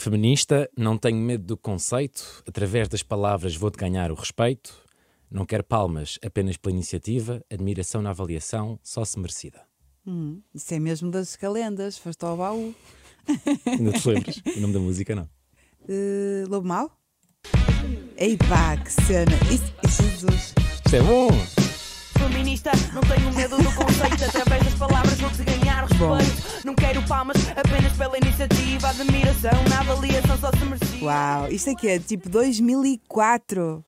[0.00, 4.72] Feminista, não tenho medo do conceito, através das palavras vou-te ganhar o respeito.
[5.28, 9.60] Não quero palmas apenas pela iniciativa, admiração na avaliação, só se merecida.
[10.06, 12.72] Hum, isso é mesmo das calendas, foste ao baú.
[13.80, 14.40] Não te lembras?
[14.56, 15.28] o nome da música não.
[15.82, 16.92] Uh, Lobo Mau?
[18.16, 19.32] Ei pá, que cena!
[19.52, 20.54] Isso, Jesus!
[20.84, 21.67] Isto é bom!
[22.18, 24.24] Feminista, não tenho medo do conceito.
[24.24, 26.66] Através das palavras vou-te ganhar respeito.
[26.66, 31.04] Não quero palmas apenas pela iniciativa, admiração na avaliação, só se merecia.
[31.04, 33.84] Uau, isto aqui é tipo 2004.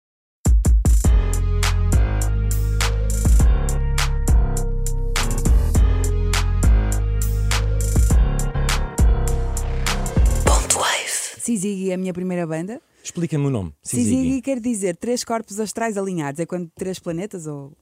[11.51, 12.81] Sizigi é a minha primeira banda.
[13.03, 13.75] Explica-me o nome.
[13.83, 14.41] Sizigi.
[14.41, 16.39] quer dizer três corpos astrais alinhados.
[16.39, 17.77] É quando três planetas ou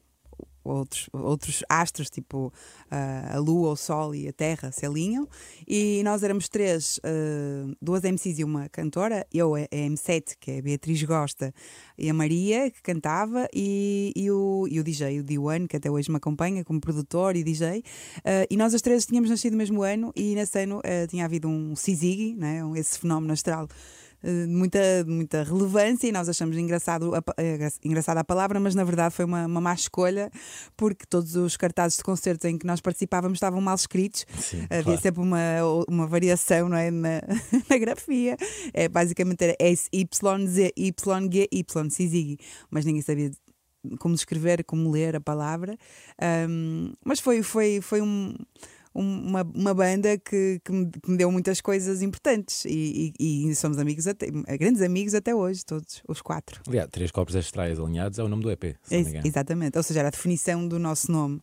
[0.69, 2.53] outros, outros astros, tipo
[2.87, 5.29] uh, a Lua, o Sol e a Terra, se alinham.
[5.67, 9.27] E nós éramos três, uh, duas MCs e uma cantora.
[9.33, 11.55] Eu, a M7, que é a Beatriz Gosta,
[11.97, 15.91] e a Maria, que cantava, e, e, o, e o DJ, o D1, que até
[15.91, 17.79] hoje me acompanha como produtor e DJ.
[17.79, 21.49] Uh, e nós as três tínhamos nascido no mesmo ano, e nesse ano tinha havido
[21.49, 23.69] um Sizigi, né, esse fenómeno astral
[24.49, 27.23] muita, muita relevância e nós achamos engraçado a,
[27.85, 30.31] engraçada a palavra, mas na verdade foi uma, uma má escolha
[30.77, 34.27] porque todos os cartazes de concertos em que nós participávamos estavam mal escritos.
[34.39, 35.01] Sim, Havia claro.
[35.01, 35.39] sempre uma,
[35.89, 36.91] uma variação não é?
[36.91, 37.21] na,
[37.71, 38.37] na grafia.
[38.73, 42.39] É, basicamente era S, Y, Z, Y, G, Y, Sizigi,
[42.71, 43.31] mas ninguém sabia
[43.99, 45.77] como escrever, como ler a palavra.
[46.49, 48.35] Um, mas foi, foi, foi um
[48.99, 53.79] uma, uma banda que, que, me, me deu muitas coisas importantes e, e, e, somos
[53.79, 54.27] amigos até,
[54.59, 56.61] grandes amigos até hoje, todos, os quatro.
[56.67, 58.77] Aliás, Três Corpos Astrais Alinhados é o nome do EP.
[58.83, 61.41] Se Ex exatamente, ou seja, era a definição do nosso nome.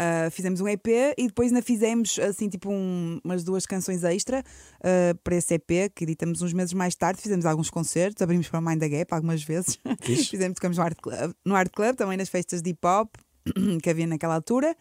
[0.00, 4.44] Uh, fizemos um EP e depois ainda fizemos assim tipo um, umas duas canções extra
[4.78, 7.20] uh, para esse EP que editamos uns meses mais tarde.
[7.20, 9.76] Fizemos alguns concertos, abrimos para o Mind the Gap algumas vezes.
[10.30, 13.12] fizemos, tocamos no Art, Club, no Art Club, também nas festas de hip hop
[13.82, 14.76] que havia naquela altura.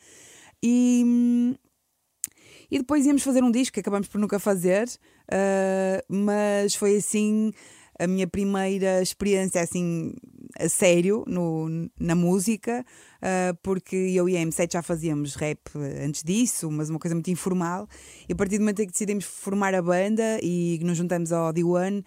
[0.61, 1.55] E,
[2.69, 7.51] e depois íamos fazer um disco que acabamos por nunca fazer, uh, mas foi assim
[7.99, 10.13] a minha primeira experiência assim
[10.59, 12.85] a sério no, na música,
[13.17, 15.59] uh, porque eu e a M7 já fazíamos rap
[16.03, 17.87] antes disso, mas uma coisa muito informal.
[18.27, 21.53] E a partir do momento em que decidimos formar a banda e nos juntamos ao
[21.53, 22.03] D1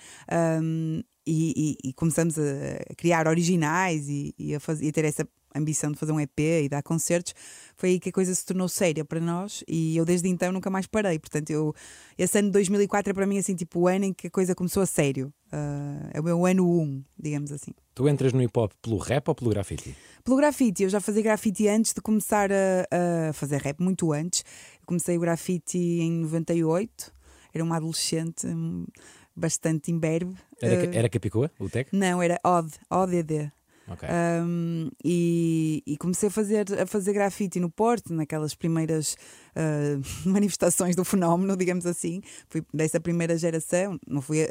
[0.62, 5.04] um, e, e, e, começamos a criar originais e, e a, fazer, e a ter
[5.04, 7.34] essa ambição de fazer um EP e dar concertos,
[7.76, 10.70] foi aí que a coisa se tornou séria para nós e eu desde então nunca
[10.70, 11.18] mais parei.
[11.18, 11.74] Portanto, eu,
[12.18, 14.54] esse ano de 2004 é para mim assim tipo o ano em que a coisa
[14.54, 15.32] começou a sério.
[15.52, 17.72] Uh, é o meu ano 1, um, digamos assim.
[17.94, 19.96] Tu entras no hip hop pelo rap ou pelo grafite?
[20.22, 20.84] Pelo grafite.
[20.84, 24.44] Eu já fazia grafite antes de começar a, a fazer rap, muito antes.
[24.80, 27.12] Eu comecei o grafite em 98,
[27.52, 28.86] era uma adolescente hum,
[29.34, 30.36] bastante imberbe.
[30.62, 31.90] Era, uh, era Capicua, o tech?
[31.92, 33.52] Não, era OD, ODD.
[33.90, 34.08] Okay.
[34.08, 39.16] Um, e, e, comecei a fazer, a fazer grafite no Porto, naquelas primeiras
[39.56, 42.22] uh, manifestações do fenómeno, digamos assim.
[42.48, 44.46] Fui dessa primeira geração, não fui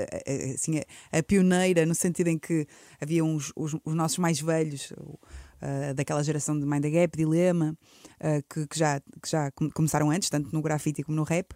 [0.53, 2.67] assim, a, a, pioneira, no sentido em que
[2.99, 7.77] havia uns, os, os nossos mais velhos, uh, daquela geração de Mind the Gap, Dilema,
[8.19, 11.53] uh, que, que, já, que já começaram antes, tanto no grafite como no rap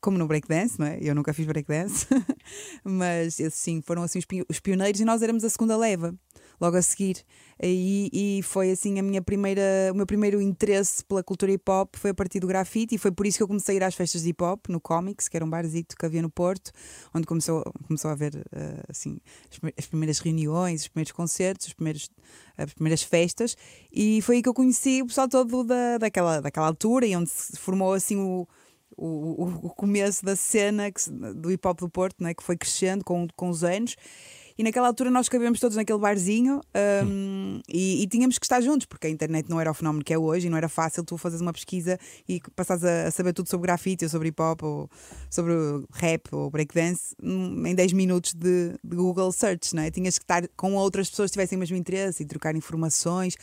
[0.00, 0.98] como no breakdance, não é?
[1.02, 2.06] Eu nunca fiz breakdance,
[2.84, 6.14] mas sim foram assim os pioneiros e nós éramos a segunda leva
[6.60, 7.24] logo a seguir.
[7.62, 11.94] E, e foi assim a minha primeira, o meu primeiro interesse pela cultura hip hop
[11.96, 13.94] foi a partir do grafite e foi por isso que eu comecei a ir às
[13.94, 16.72] festas de hip hop no Comics, que era um barzito que havia no Porto,
[17.14, 19.18] onde começou, começou a haver uh, assim,
[19.78, 22.10] as primeiras reuniões, os primeiros concertos, os primeiros,
[22.58, 23.56] as primeiras festas,
[23.92, 27.30] e foi aí que eu conheci o pessoal todo da, daquela, daquela altura e onde
[27.30, 28.46] se formou assim o.
[28.96, 33.04] O, o, começo da cena que, do hip hop do Porto, né, que foi crescendo
[33.04, 33.96] com, com os anos,
[34.56, 36.60] e naquela altura nós cabemos todos naquele barzinho
[37.04, 40.14] um, e, e, tínhamos que estar juntos, porque a internet não era o fenómeno que
[40.14, 41.98] é hoje e não era fácil tu fazeres uma pesquisa
[42.28, 44.90] e passares a, a saber tudo sobre grafite ou sobre hip hop ou
[45.28, 45.54] sobre
[45.92, 49.90] rap ou breakdance em 10 minutos de, de, Google Search, não é?
[49.90, 53.36] Tinhas que estar com outras pessoas que tivessem o mesmo interesse e trocar informações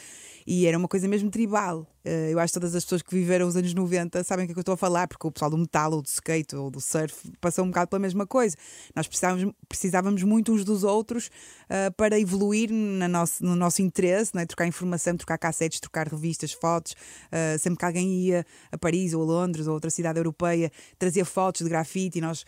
[0.45, 1.87] e era uma coisa mesmo tribal.
[2.03, 4.51] Uh, eu acho que todas as pessoas que viveram os anos 90 sabem o que
[4.51, 6.71] é que eu estou a falar, porque o pessoal do metal ou do skate ou
[6.71, 8.55] do surf passou um bocado pela mesma coisa.
[8.95, 14.31] Nós precisávamos, precisávamos muito uns dos outros uh, para evoluir na nosso, no nosso interesse,
[14.37, 14.45] é?
[14.45, 16.93] trocar informação, trocar cassetes, trocar revistas, fotos.
[17.27, 21.25] Uh, sempre que alguém ia a Paris ou a Londres ou outra cidade europeia, trazia
[21.25, 22.45] fotos de grafite e nós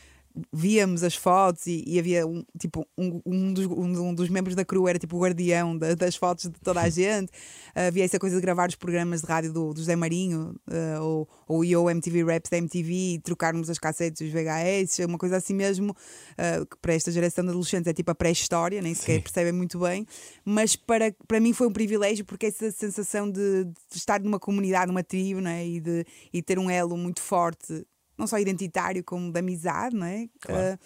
[0.51, 4.65] víamos as fotos e, e havia um, tipo um, um, dos, um, dos, membros da
[4.65, 7.30] crew era tipo o guardião da, das fotos de toda a gente.
[7.75, 11.01] Uh, havia essa coisa de gravar os programas de rádio do, do José Marinho uh,
[11.01, 15.18] ou, ou o Yo MTV Raps da MTV e trocarmos as cassetes os VHS, uma
[15.18, 18.94] coisa assim mesmo uh, que para esta geração de adolescentes é tipo a pré-história, nem
[18.94, 19.21] sequer Sim.
[19.21, 20.06] percebem muito bem,
[20.44, 24.88] mas para, para mim foi um privilégio porque essa sensação de, de estar numa comunidade,
[24.88, 25.65] numa tribo né?
[25.65, 27.85] e, de, e ter um elo muito forte
[28.18, 30.27] não só identitário como de amizade, não é?
[30.39, 30.75] Claro.
[30.75, 30.80] Uh,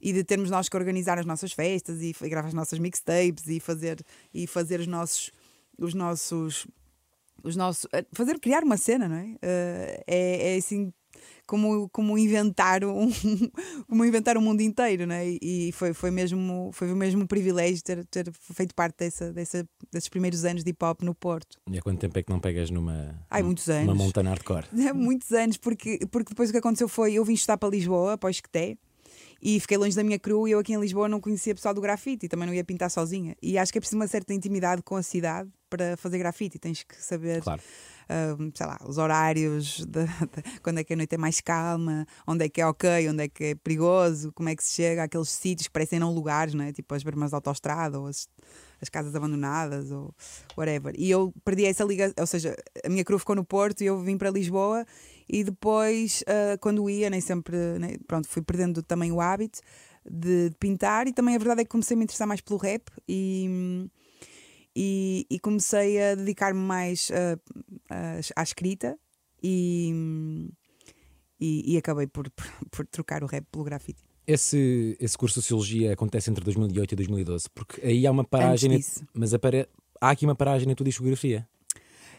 [0.00, 3.60] e de termos nós que organizar as nossas festas e, gravar as nossas mixtapes e
[3.60, 5.30] fazer e fazer os nossos
[5.78, 6.66] os nossos
[7.42, 10.92] os nossos fazer criar uma cena não é uh, é, é assim
[11.46, 13.10] como, como inventar um
[13.88, 15.26] como inventar o mundo inteiro né?
[15.42, 20.08] e foi, foi mesmo foi mesmo um privilégio ter, ter feito parte dessa, dessa, desses
[20.08, 22.70] primeiros anos de hip hop no Porto e há quanto tempo é que não pegas
[22.70, 23.84] numa Ai, muitos anos.
[23.84, 24.66] uma montanha hardcore?
[24.78, 28.16] É, muitos anos porque, porque depois o que aconteceu foi eu vim estudar para Lisboa
[28.16, 28.76] para o Esqueté
[29.42, 31.80] e fiquei longe da minha crew e eu aqui em Lisboa não conhecia pessoal do
[31.80, 34.82] grafite e também não ia pintar sozinha e acho que é preciso uma certa intimidade
[34.82, 37.62] com a cidade para fazer grafite tens que saber claro
[38.10, 42.06] uh, sei lá, os horários, de, de, quando é que a noite é mais calma,
[42.26, 45.04] onde é que é ok, onde é que é perigoso, como é que se chega
[45.04, 46.72] àqueles sítios que parecem não lugares, não é?
[46.72, 48.28] tipo as bermas de autostrada ou as,
[48.80, 50.14] as casas abandonadas ou
[50.56, 50.92] whatever.
[50.98, 54.00] E eu perdi essa ligação, ou seja, a minha crew ficou no Porto e eu
[54.00, 54.84] vim para Lisboa
[55.32, 59.60] e depois, uh, quando ia, nem sempre, né, pronto, fui perdendo também o hábito
[60.04, 62.58] de, de, pintar e também a verdade é que comecei a me interessar mais pelo
[62.58, 63.88] rap e
[64.74, 67.10] e, e comecei a dedicar-me mais
[68.36, 68.96] à escrita
[69.42, 69.92] e,
[71.40, 74.02] e, e acabei por, por, por, trocar o rap pelo grafite.
[74.26, 78.78] Esse, esse curso de Sociologia acontece entre 2008 e 2012, porque aí há uma paragem,
[79.12, 79.66] mas apare...
[80.00, 81.48] há aqui uma paragem na tua discografia.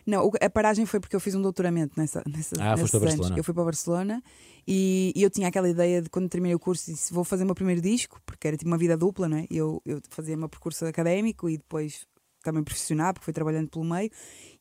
[0.05, 3.37] Não, a paragem foi porque eu fiz um doutoramento nessa, nessa ah, foste para Barcelona.
[3.37, 4.23] Eu fui para Barcelona
[4.67, 7.45] e, e, eu tinha aquela ideia de quando terminei o curso disse vou fazer o
[7.45, 9.45] meu primeiro disco, porque era tipo uma vida dupla, não é?
[9.49, 12.05] Eu, eu fazia o meu percurso académico e depois
[12.43, 14.09] também profissional, porque fui trabalhando pelo meio,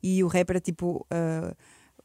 [0.01, 1.55] e o rap era tipo uh,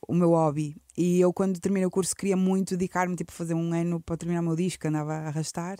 [0.09, 0.77] o meu hobby.
[0.97, 4.41] E eu, quando terminei o curso, queria muito dedicar-me, tipo, fazer um ano para terminar
[4.41, 5.79] o meu disco, andava a arrastar.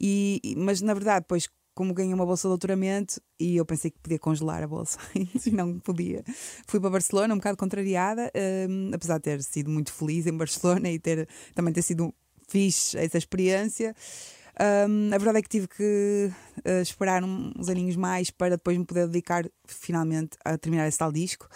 [0.00, 3.98] E, mas na verdade, depois, como ganhei uma bolsa de doutoramento, e eu pensei que
[3.98, 6.24] podia congelar a bolsa, e não podia.
[6.66, 8.32] Fui para Barcelona, um bocado contrariada,
[8.68, 12.14] um, apesar de ter sido muito feliz em Barcelona e ter também ter sido
[12.48, 13.94] fixe essa experiência.
[14.58, 16.32] Um, a verdade é que tive que
[16.66, 21.12] uh, esperar uns aninhos mais para depois me poder dedicar finalmente a terminar esse tal
[21.12, 21.46] disco.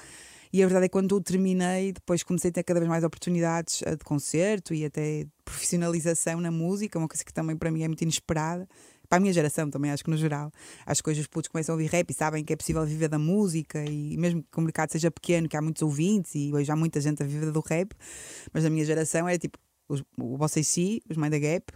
[0.52, 3.04] E a verdade é que quando o terminei, depois comecei a ter cada vez mais
[3.04, 7.84] oportunidades uh, de concerto e até profissionalização na música, uma coisa que também para mim
[7.84, 8.68] é muito inesperada.
[9.10, 10.52] Para a minha geração também, acho que no geral.
[11.04, 13.84] Hoje os putos começam a ouvir rap e sabem que é possível viver da música
[13.84, 17.00] e mesmo que o mercado seja pequeno, que há muitos ouvintes e hoje há muita
[17.00, 17.92] gente a viver do rap,
[18.52, 19.58] mas na minha geração era tipo
[19.88, 21.72] os, o Vocês Si, os Mind the Gap,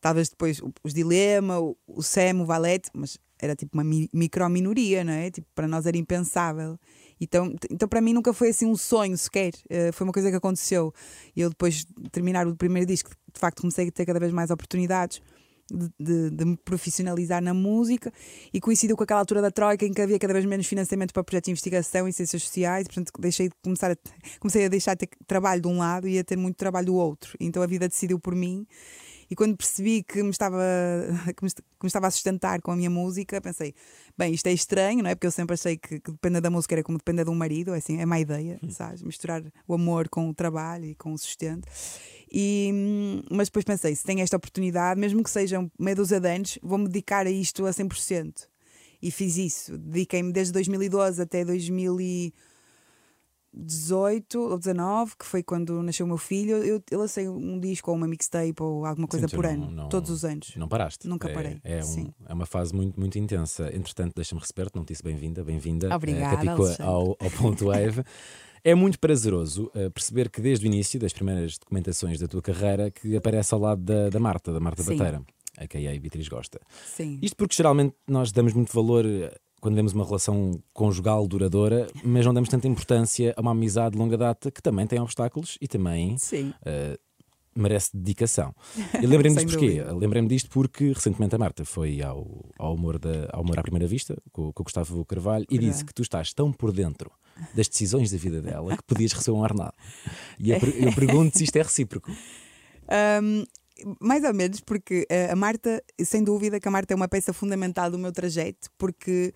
[0.00, 5.04] talvez depois os Dilema, o, o Sam, o Valete, mas era tipo uma mi, micro-minoria,
[5.04, 5.30] não é?
[5.30, 6.78] Tipo, para nós era impensável.
[7.20, 10.36] Então, então para mim nunca foi assim um sonho sequer, uh, foi uma coisa que
[10.36, 10.94] aconteceu.
[11.36, 14.32] E eu depois de terminar o primeiro disco, de facto comecei a ter cada vez
[14.32, 15.20] mais oportunidades.
[15.70, 18.12] De, de, me profissionalizar na música
[18.52, 21.24] e coincidiu com aquela altura da Troika em que havia cada vez menos financiamento para
[21.24, 23.96] projetos de investigação e ciências sociais, portanto deixei de começar a,
[24.38, 26.94] comecei a deixar de ter trabalho de um lado e a ter muito trabalho do
[26.94, 27.34] outro.
[27.40, 28.66] Então a vida decidiu por mim
[29.30, 30.62] e quando percebi que me estava,
[31.36, 33.74] que me, que me, estava a sustentar com a minha música, pensei,
[34.16, 35.14] bem, isto é estranho, não é?
[35.14, 37.74] Porque eu sempre achei que, que depender da música era como depender de um marido,
[37.74, 38.70] é assim, é má ideia, hum.
[38.70, 39.02] sabes?
[39.02, 41.68] Misturar o amor com o trabalho e com o sustento.
[42.30, 46.58] E, mas depois pensei, se tenho esta oportunidade, mesmo que sejam meia dúzia de anos,
[46.62, 48.48] vou-me dedicar a isto a 100%.
[49.00, 49.76] E fiz isso.
[49.76, 52.32] Dediquei-me desde 2012 até 2000
[53.56, 57.90] 18 ou 19, que foi quando nasceu o meu filho, eu, eu lancei um disco
[57.90, 60.54] ou uma mixtape ou alguma coisa sim, por ano, não, todos os anos.
[60.56, 61.06] Não paraste?
[61.06, 61.60] Nunca parei.
[61.62, 63.74] É, é, um, é uma fase muito, muito intensa.
[63.74, 68.02] Entretanto, deixa-me receber não te disse bem-vinda, bem-vinda, Obrigada, uh, ao, ao Ponto Wave.
[68.64, 72.90] É muito prazeroso uh, perceber que desde o início das primeiras documentações da tua carreira
[72.90, 74.96] que aparece ao lado da, da Marta, da Marta Sim.
[74.96, 75.22] Bateira
[75.56, 76.60] a quem a Beatriz gosta.
[76.84, 77.18] Sim.
[77.22, 79.04] Isto porque geralmente nós damos muito valor
[79.64, 83.98] quando vemos uma relação conjugal duradoura, mas não damos tanta importância a uma amizade de
[83.98, 86.98] longa data que também tem obstáculos e também uh,
[87.56, 88.54] merece dedicação.
[89.00, 89.82] E lembrei-me disto porquê?
[89.82, 93.86] Lembrei-me disto porque recentemente a Marta foi ao, ao, humor, da, ao humor à primeira
[93.86, 97.10] vista com, com o Gustavo Carvalho e disse que tu estás tão por dentro
[97.54, 99.72] das decisões da vida dela que podias receber um ordenado.
[100.38, 102.12] E eu, eu pergunto se isto é recíproco.
[103.22, 103.44] Um,
[104.00, 107.32] mais ou menos, porque uh, a Marta, sem dúvida que a Marta é uma peça
[107.32, 109.34] fundamental do meu trajeto, porque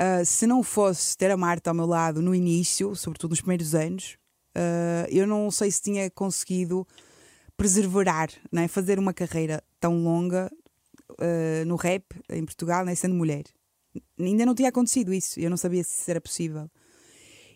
[0.00, 3.74] uh, se não fosse ter a Marta ao meu lado no início, sobretudo nos primeiros
[3.74, 4.16] anos,
[4.56, 6.86] uh, eu não sei se tinha conseguido
[7.56, 8.68] perseverar, não é?
[8.68, 10.50] fazer uma carreira tão longa
[11.12, 12.94] uh, no rap em Portugal, né?
[12.94, 13.44] sendo mulher.
[14.18, 16.70] Ainda não tinha acontecido isso, eu não sabia se era possível.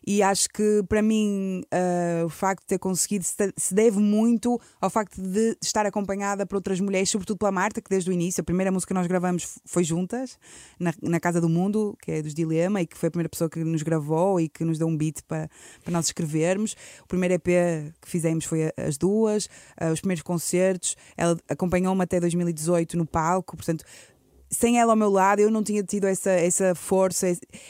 [0.07, 4.89] E acho que para mim uh, o facto de ter conseguido se deve muito ao
[4.89, 8.45] facto de estar acompanhada por outras mulheres, sobretudo pela Marta, que desde o início, a
[8.45, 10.39] primeira música que nós gravamos foi juntas,
[10.79, 13.51] na, na Casa do Mundo, que é dos Dilema, e que foi a primeira pessoa
[13.51, 15.51] que nos gravou e que nos deu um beat para,
[15.83, 16.77] para nós escrevermos.
[17.03, 19.47] O primeiro EP que fizemos foi as duas,
[19.81, 20.97] uh, os primeiros concertos.
[21.17, 23.85] Ela acompanhou-me até 2018 no palco, portanto
[24.51, 27.27] sem ela ao meu lado, eu não tinha tido essa, essa força.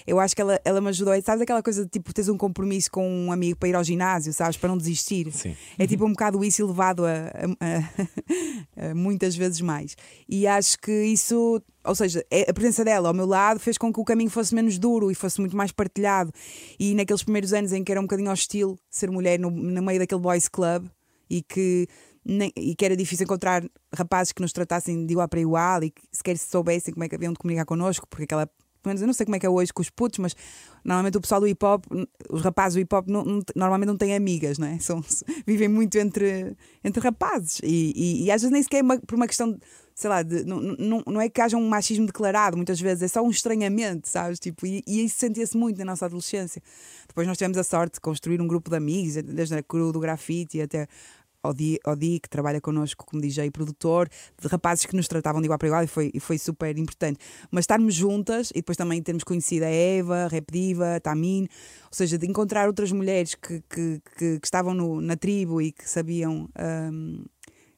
[0.07, 1.15] Eu acho que ela, ela me ajudou.
[1.23, 4.33] Sabes aquela coisa de tipo, teres um compromisso com um amigo para ir ao ginásio,
[4.33, 4.57] sabes?
[4.57, 5.33] Para não desistir.
[5.33, 5.57] Sim.
[5.79, 9.97] É tipo um bocado isso elevado a, a, a, a, muitas vezes mais.
[10.29, 13.93] E acho que isso, ou seja, é, a presença dela ao meu lado fez com
[13.93, 16.31] que o caminho fosse menos duro e fosse muito mais partilhado.
[16.79, 19.99] E naqueles primeiros anos em que era um bocadinho hostil ser mulher no, no meio
[19.99, 20.87] daquele boys club
[21.29, 21.89] e que
[22.27, 23.65] nem, e que era difícil encontrar
[23.95, 27.15] rapazes que nos tratassem de igual para igual e que sequer soubessem como é que
[27.15, 28.49] haviam de comunicar connosco, porque aquela.
[28.85, 30.37] Menos, eu não sei como é que é hoje com os putos, mas
[30.85, 31.85] normalmente o pessoal do hip hop,
[32.31, 34.79] os rapazes do hip hop não, não, normalmente não têm amigas, não é?
[34.79, 35.03] São,
[35.45, 39.17] vivem muito entre, entre rapazes e, e, e às vezes nem sequer é uma, por
[39.17, 39.59] uma questão
[39.97, 43.09] sei lá, de, não, não, não é que haja um machismo declarado, muitas vezes é
[43.09, 44.39] só um estranhamento, sabes?
[44.39, 46.63] Tipo, e, e isso sentia-se muito na nossa adolescência.
[47.09, 49.99] Depois nós tivemos a sorte de construir um grupo de amigos, desde a cru do
[49.99, 50.87] grafite até
[51.49, 54.09] Odi, Odi, que trabalha connosco como DJ e produtor,
[54.41, 57.19] de rapazes que nos tratavam de igual para igual e foi, e foi super importante.
[57.51, 61.43] Mas estarmos juntas e depois também termos conhecido a Eva, a Rap Diva, a Tamin,
[61.85, 65.73] ou seja, de encontrar outras mulheres que, que, que, que estavam no, na tribo e
[65.73, 66.49] que sabiam
[66.93, 67.25] um,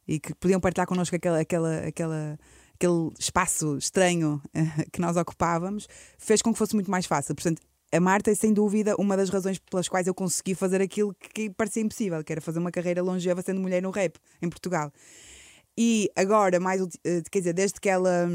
[0.06, 2.38] e que podiam partilhar connosco aquela, aquela, aquela
[2.78, 4.40] aquele espaço estranho
[4.92, 7.34] que nós ocupávamos, fez com que fosse muito mais fácil.
[7.34, 11.14] Portanto, a Marta é sem dúvida uma das razões pelas quais eu consegui fazer aquilo
[11.14, 14.92] que parecia impossível, que era fazer uma carreira longeva sendo mulher no rap em Portugal.
[15.76, 18.28] E agora, mais eh, quer dizer, desde que ela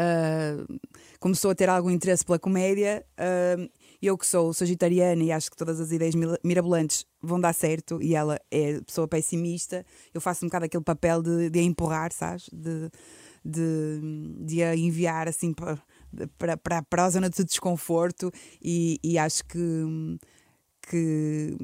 [0.00, 0.80] uh,
[1.20, 3.70] começou a ter algum interesse pela comédia, uh,
[4.02, 8.14] eu que sou sagitariana e acho que todas as ideias mirabolantes vão dar certo e
[8.14, 12.48] ela é pessoa pessimista, eu faço um bocado aquele papel de, de a empurrar, sabes?
[12.52, 12.90] De,
[13.44, 14.00] de,
[14.40, 15.78] de a enviar assim para
[16.38, 18.30] para, para, para a zona de desconforto
[18.62, 19.58] e, e acho que
[20.90, 21.56] que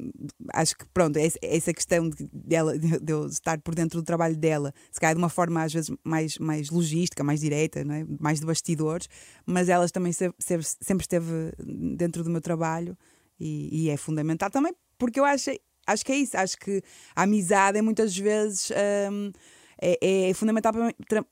[0.53, 4.73] acho que pronto, essa questão de, dela, de eu estar por dentro do trabalho dela,
[4.89, 8.05] se calhar de uma forma às vezes mais, mais logística, mais direta, não é?
[8.19, 9.09] mais de bastidores,
[9.45, 12.97] mas ela também sempre, sempre esteve dentro do meu trabalho
[13.39, 15.51] e, e, é fundamental também, porque eu acho,
[15.85, 16.81] acho que é isso, acho que
[17.15, 18.71] a amizade é muitas vezes.
[19.11, 19.31] Hum,
[19.79, 20.73] é, é fundamental,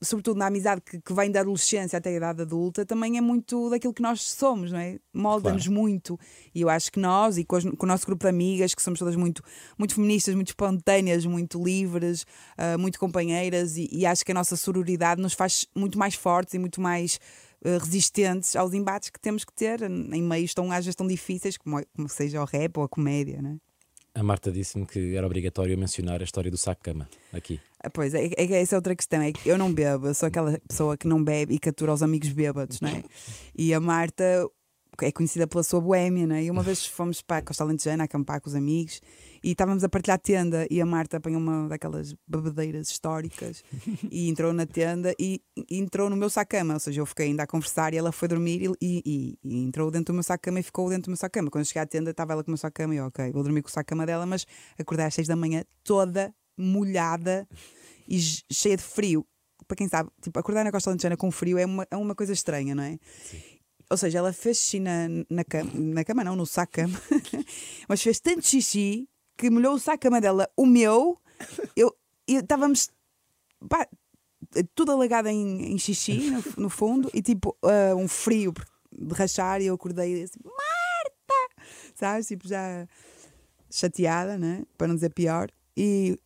[0.01, 3.69] sobretudo na amizade que, que, vem da adolescência até a idade adulta, também é muito
[3.69, 4.99] daquilo que nós somos, não é?
[5.13, 5.81] Molda-nos claro.
[5.81, 6.19] muito.
[6.53, 8.99] E eu acho que nós, e com, com, o nosso grupo de amigas, que somos
[8.99, 9.41] todas muito,
[9.77, 12.23] muito feministas, muito espontâneas, muito livres,
[12.57, 16.53] uh, muito companheiras, e, e, acho que a nossa sororidade nos faz muito mais fortes
[16.53, 17.19] e muito mais
[17.65, 21.57] uh, resistentes aos embates que temos que ter em meios tão, às vezes tão difíceis
[21.57, 23.74] como, como seja o rap ou a comédia, não é?
[24.15, 27.59] A Marta disse-me que era obrigatório mencionar a história do saco-cama aqui.
[27.83, 29.21] Ah, pois, é, é, é, essa é outra questão.
[29.21, 32.01] É que eu não bebo, eu sou aquela pessoa que não bebe e captura os
[32.01, 33.03] amigos bêbados, não é?
[33.53, 34.23] E a Marta
[35.01, 36.43] é conhecida pela sua boémia, não é?
[36.45, 39.01] E uma vez fomos para a Costa Alentejana acampar com os amigos
[39.45, 43.63] e estávamos a partilhar tenda e a Marta apanhou uma daquelas bebedeiras históricas
[44.09, 47.43] e entrou na tenda e, e entrou no meu sacama, ou seja, eu fiquei ainda
[47.43, 50.63] a conversar e ela foi dormir e, e, e entrou dentro do meu sacama e
[50.63, 51.51] ficou dentro do meu sacama.
[51.51, 53.43] Quando eu cheguei à tenda estava ela com o meu sacama e eu, ok, vou
[53.43, 54.47] dormir com o sacama dela, mas
[54.79, 57.47] acordei às seis da manhã toda molhada
[58.09, 58.19] e
[58.51, 59.27] cheia de frio.
[59.67, 62.33] Para quem sabe, tipo, acordar na Costa Alentejana com frio é uma, é uma coisa
[62.33, 62.97] estranha, não é?
[63.29, 63.37] Sim.
[63.91, 66.99] Ou seja, ela fez xixi na, na, cama, na cama, não, no saco-cama,
[67.87, 71.19] mas fez tanto xixi que molhou o saco dela, o meu,
[71.75, 71.95] eu,
[72.27, 72.89] estávamos
[74.73, 78.53] tudo alagado em, em xixi no, no, fundo e tipo uh, um frio
[78.91, 81.63] de rachar e eu acordei assim, Marta!
[81.95, 82.27] Sabes?
[82.27, 82.87] Tipo já
[83.69, 84.63] chateada, né?
[84.77, 85.49] para não dizer pior.
[85.77, 86.17] E,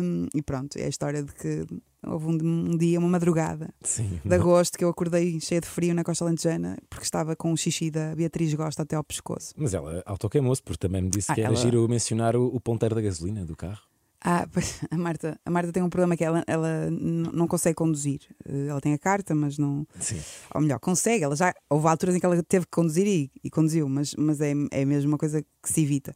[0.00, 1.66] um, e pronto, é a história de que
[2.06, 5.94] houve um, um dia, uma madrugada Sim, de agosto, que eu acordei cheia de frio
[5.94, 9.54] na Costa Lentejana porque estava com o xixi da Beatriz Gosta até ao pescoço.
[9.56, 11.56] Mas ela autoqueimou-se, porque também me disse ah, que era ela...
[11.56, 13.91] giro mencionar o, o ponteiro da gasolina do carro.
[14.24, 18.20] Ah, pois, a Marta, a Marta tem um problema que ela, ela não consegue conduzir.
[18.44, 19.84] Eh, ela tem a carta, mas não.
[19.98, 20.20] Sim.
[20.54, 21.24] Ou melhor, consegue.
[21.24, 24.40] Ela já houve alturas em que ela teve que conduzir e, e conduziu, mas, mas
[24.40, 26.14] é, é mesmo uma coisa que se evita.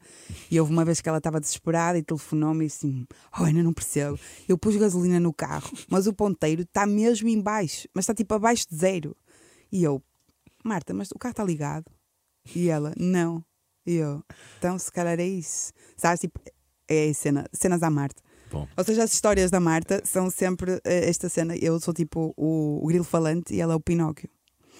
[0.49, 3.07] E houve uma vez que ela estava desesperada e telefonou-me e assim:
[3.39, 4.19] Oh, ainda não percebo.
[4.49, 8.33] Eu pus gasolina no carro, mas o ponteiro está mesmo em baixo, mas está tipo
[8.35, 9.17] abaixo de zero.
[9.73, 10.01] E eu,
[10.63, 11.87] Marta, mas o carro está ligado?
[12.55, 13.45] E ela, não.
[13.85, 14.23] E eu,
[14.59, 15.73] então se calhar é isso.
[15.97, 16.41] Sabes, tipo,
[16.88, 18.23] é cena, cenas à Marte.
[18.50, 18.66] Bom.
[18.76, 21.57] Ou seja, as histórias da Marta são sempre eh, esta cena.
[21.57, 24.28] Eu sou tipo o, o grilo falante e ela é o Pinóquio.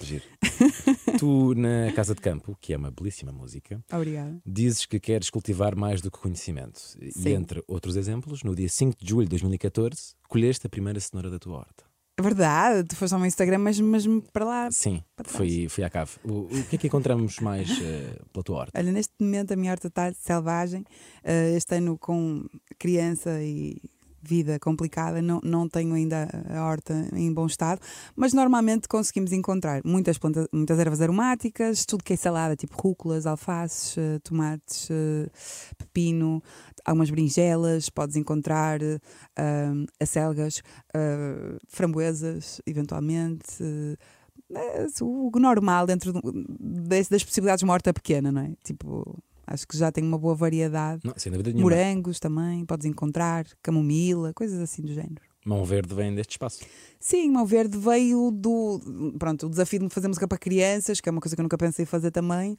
[0.01, 0.23] Giro.
[1.19, 4.39] tu, na Casa de Campo, que é uma belíssima música, Obrigada.
[4.45, 6.79] dizes que queres cultivar mais do que conhecimento.
[6.79, 7.29] Sim.
[7.29, 11.29] E entre outros exemplos, no dia 5 de julho de 2014, colheste a primeira cenoura
[11.29, 11.86] da tua horta.
[12.19, 14.71] É verdade, tu foste ao meu Instagram, mas, mas para lá.
[14.71, 16.11] Sim, fui, fui à cave.
[16.23, 18.79] O, o que é que encontramos mais uh, pela tua horta?
[18.79, 20.81] Olha, neste momento a minha horta está selvagem.
[21.23, 22.43] Uh, este ano com
[22.79, 23.79] criança e
[24.21, 27.81] vida complicada, não, não tenho ainda a horta em bom estado,
[28.15, 33.25] mas normalmente conseguimos encontrar muitas, plantas, muitas ervas aromáticas, tudo que é salada, tipo rúculas,
[33.25, 35.29] alfaces, uh, tomates, uh,
[35.77, 36.41] pepino,
[36.83, 40.61] algumas berinjelas, podes encontrar uh, acelgas,
[41.67, 43.63] framboesas, eventualmente
[45.01, 46.13] o normal dentro
[46.59, 48.53] das possibilidades de uma horta pequena, não é?
[48.63, 51.01] Tipo, Acho que já tem uma boa variedade.
[51.05, 55.21] Não, sem dúvida Morangos também, podes encontrar, camomila, coisas assim do género.
[55.45, 56.59] Mão Verde vem deste espaço.
[56.99, 58.81] Sim, Mão Verde veio do.
[59.17, 61.57] Pronto, o desafio de fazer música para crianças, que é uma coisa que eu nunca
[61.57, 62.57] pensei fazer também.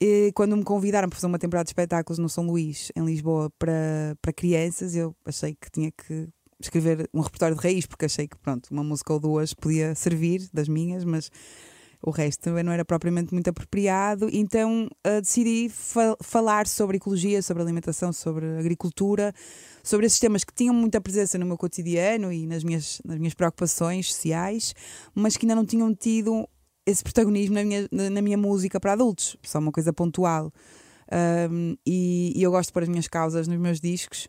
[0.00, 3.48] E quando me convidaram para fazer uma temporada de espetáculos no São Luís, em Lisboa,
[3.56, 6.28] para, para crianças, eu achei que tinha que
[6.60, 10.48] escrever um repertório de raiz, porque achei que, pronto, uma música ou duas podia servir
[10.52, 11.30] das minhas, mas
[12.02, 17.42] o resto também não era propriamente muito apropriado, então uh, decidi fa falar sobre ecologia,
[17.42, 19.32] sobre alimentação, sobre agricultura,
[19.82, 23.34] sobre esses temas que tinham muita presença no meu cotidiano e nas minhas, nas minhas
[23.34, 24.74] preocupações sociais,
[25.14, 26.48] mas que ainda não tinham tido
[26.84, 30.52] esse protagonismo na minha, na, na minha música para adultos, só uma coisa pontual.
[31.50, 34.28] Um, e, e eu gosto de pôr as minhas causas nos meus discos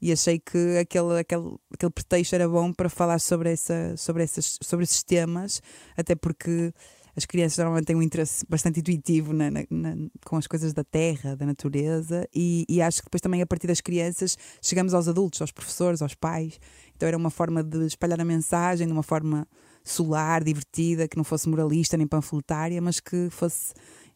[0.00, 4.58] e achei que aquele, aquele, aquele pretexto era bom para falar sobre, essa, sobre, essas,
[4.62, 5.60] sobre esses temas,
[5.96, 6.72] até porque
[7.16, 10.84] as crianças normalmente têm um interesse bastante intuitivo na, na, na, com as coisas da
[10.84, 15.08] terra, da natureza, e, e, acho que depois também a partir das crianças chegamos aos
[15.08, 16.58] adultos, aos professores, aos pais.
[16.96, 19.46] Então era uma forma de espalhar a mensagem de uma forma
[19.82, 23.72] solar, divertida, que não fosse moralista nem panfletária, mas que fosse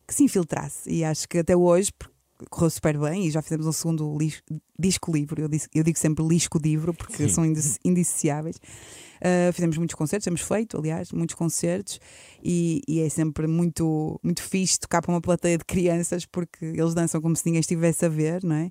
[0.07, 0.91] que se infiltrasse.
[0.91, 1.91] E acho que até hoje,
[2.51, 4.17] correu super bem e já fizemos um segundo
[4.79, 5.41] disco livro.
[5.41, 7.29] Eu, disse, eu digo sempre lisco livro porque Sim.
[7.29, 7.45] são
[7.85, 8.57] indissociáveis.
[9.25, 11.99] Uh, fizemos muitos concertos, temos feito, aliás, muitos concertos
[12.43, 16.93] e, e, é sempre muito, muito fixe tocar para uma plateia de crianças porque eles
[16.93, 18.71] dançam como se ninguém estivesse a ver, não é?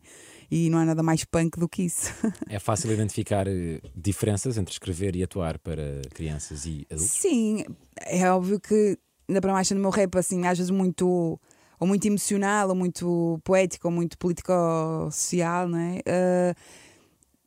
[0.51, 2.13] E não há nada mais punk do que isso.
[2.47, 7.15] É fácil identificar eh, diferenças entre escrever e atuar para crianças e adultos?
[7.15, 7.65] Sim,
[8.05, 11.39] é óbvio que, ainda para mais no meu rap, assim, às vezes muito
[11.79, 15.99] ou muito emocional, ou muito poético, ou muito político-social, não é?
[15.99, 16.55] Uh,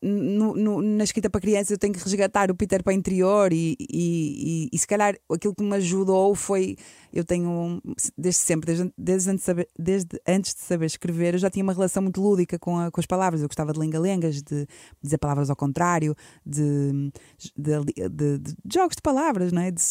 [0.02, 3.76] no, no, na escrita para crianças eu tenho que resgatar o Peter para interior e,
[3.80, 6.76] e, e, e, se calhar aquilo que me ajudou foi
[7.12, 7.80] eu tenho
[8.16, 11.62] desde sempre, desde, desde, antes, de saber, desde antes de saber escrever, eu já tinha
[11.62, 13.40] uma relação muito lúdica com, a, com as palavras.
[13.40, 14.66] Eu gostava de lenga-lengas, de,
[15.02, 17.10] dizer palavras ao contrário, de,
[17.56, 19.70] de, de, de jogos de palavras, não é?
[19.70, 19.82] de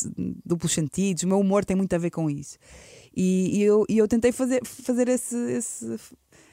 [0.46, 1.24] duplos sentidos.
[1.24, 2.60] O meu humor tem muito a ver com isso.
[3.16, 5.98] E, eu, eu tentei fazer, fazer esse, esse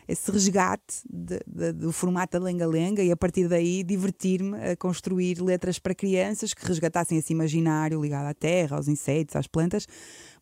[0.07, 5.41] esse resgate de, de, do formato da lenga-lenga e a partir daí divertir-me a construir
[5.41, 9.87] letras para crianças que resgatassem esse imaginário ligado à terra, aos insetos, às plantas,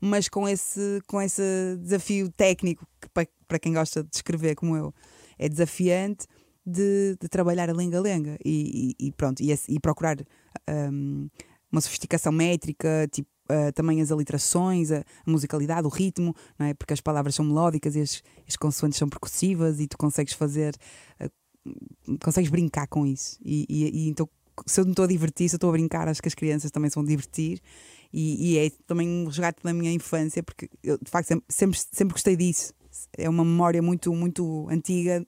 [0.01, 1.43] mas com esse, com esse
[1.81, 4.95] desafio técnico que para, para quem gosta de escrever como eu
[5.39, 6.27] é desafiante
[6.65, 8.37] de, de trabalhar a lenga-lenga.
[8.45, 10.17] E, e, e, pronto, e, e procurar
[10.69, 11.29] um,
[11.71, 16.75] uma sofisticação métrica, tipo uh, também as aliterações, a, a, musicalidade, o ritmo, não é?
[16.75, 20.75] porque as palavras são melódicas e as, as consoantes são percussivas e tu consegues fazer,
[21.21, 23.39] uh, consegues brincar com isso.
[23.45, 24.29] E, e, e, então,
[24.67, 26.71] se eu não estou a divertir, se eu estou a brincar, acho que as crianças
[26.71, 27.61] também são divertir.
[28.13, 31.79] E, e é também um resgate da minha infância, porque eu de facto sempre, sempre,
[31.93, 32.75] sempre gostei disso.
[33.17, 35.25] É uma memória muito, muito antiga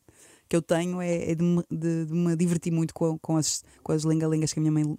[0.53, 3.65] que eu tenho é, é de, me, de, de, me divertir muito com, com as,
[3.83, 4.99] com as lenga-lengas que a minha mãe,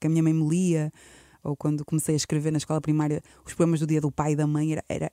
[0.00, 0.92] que a minha mãe me lia,
[1.40, 4.36] ou quando comecei a escrever na escola primária os poemas do dia do pai e
[4.36, 5.12] da mãe, era, era,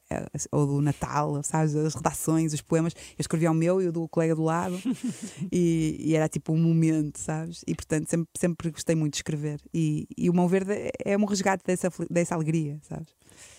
[0.52, 1.76] ou do Natal, sabes?
[1.76, 4.76] As redações, os poemas, eu escrevia o meu e o do colega do lado,
[5.52, 7.63] e, e, era tipo um momento, sabes?
[7.67, 9.62] E portanto sempre, sempre gostei muito de escrever.
[9.71, 13.13] E, e o Mão Verde é um resgate dessa, dessa alegria, sabes?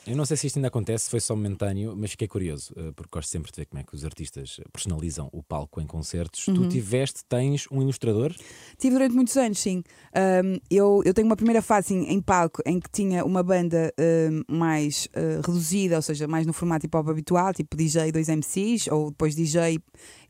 [0.06, 3.10] Eu não sei se isto ainda acontece, foi só momentâneo, mas fiquei curioso, eh, porque
[3.12, 6.46] gosto sempre de ver como é que os artistas personalizam o palco em concertos.
[6.46, 6.54] Uhum.
[6.54, 8.32] Tu tiveste, tens um ilustrador?
[8.78, 9.82] Tive durante muitos anos, sim.
[10.14, 13.92] Um, eu, eu tenho uma primeira fase em, em palco em que tinha uma banda
[13.98, 18.28] um, mais uh, reduzida, ou seja, mais no formato hip hop habitual, tipo DJ, dois
[18.28, 19.80] MCs, ou depois DJ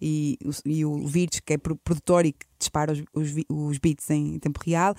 [0.00, 4.38] e, e o Virtus, que é produtor e que dispara os, os, os beats em
[4.38, 4.94] tempo real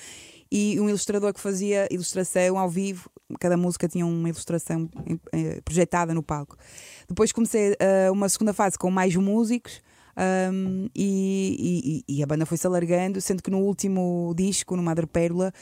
[0.51, 3.09] e um ilustrador que fazia ilustração ao vivo.
[3.39, 4.89] Cada música tinha uma ilustração
[5.33, 6.55] eh, projetada no palco.
[7.07, 9.81] Depois comecei uh, uma segunda fase com mais músicos.
[10.17, 15.05] Um, e, e, e, a banda foi-se alargando, sendo que no último disco, no Madre
[15.05, 15.53] Pérola,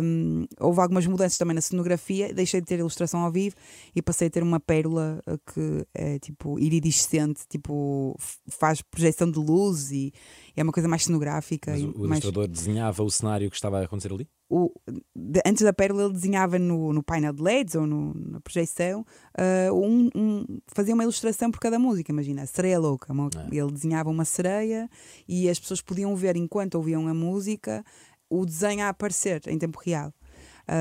[0.00, 2.32] um, houve algumas mudanças também na cenografia.
[2.32, 3.56] Deixei de ter ilustração ao vivo
[3.96, 8.16] e passei a ter uma pérola eh, que é tipo iridescente, tipo
[8.48, 10.12] faz projeção de luz e
[10.56, 11.72] é uma coisa mais cenográfica.
[11.72, 12.22] Mas o, o mais...
[12.22, 14.26] ilustrador desenhava o cenário que estava a acontecer ali?
[14.48, 14.72] O,
[15.14, 19.04] de, antes da pérola ele desenhava no, no painel de LEDs ou no, na projeção
[19.38, 23.56] uh, um, um, fazia uma ilustração por cada música, imagina, a sereia louca uma, é.
[23.56, 24.88] ele desenhava uma sereia
[25.28, 27.84] e as pessoas podiam ver enquanto ouviam a música
[28.30, 30.12] o desenho a aparecer em tempo real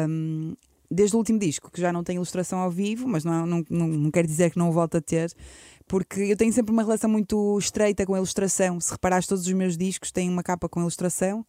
[0.09, 0.55] um,
[0.89, 3.87] desde o último disco, que já não tem ilustração ao vivo, mas não, não, não,
[3.87, 5.31] não quer dizer que não o volte a ter,
[5.87, 8.79] porque eu tenho sempre uma relação muito estreita com a ilustração.
[8.79, 11.45] Se reparares, todos os meus discos têm uma capa com ilustração.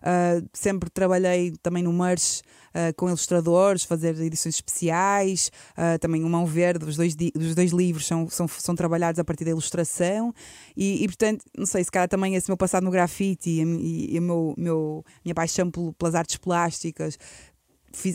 [0.00, 2.40] Uh, sempre trabalhei também no merch
[2.70, 7.70] uh, com ilustradores, fazer edições especiais, uh, também o Mão Verde, os dois, os dois
[7.70, 10.32] livros são, são, são trabalhados a partir da ilustração
[10.74, 14.16] e, e portanto, não sei, se calhar também esse meu passado no grafite e, e,
[14.16, 17.18] e meu, meu, minha paixão pelas artes plásticas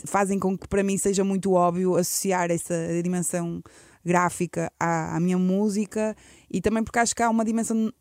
[0.06, 3.62] fazem com que para mim seja muito óbvio associar essa dimensão
[4.04, 6.16] gráfica à, à, minha música
[6.50, 7.92] e também porque acho que há uma dimensão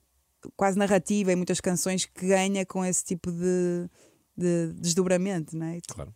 [0.55, 3.89] quase narrativa em muitas canções que ganha com esse tipo de,
[4.37, 5.79] de desdobramento, não é?
[5.87, 6.13] Claro.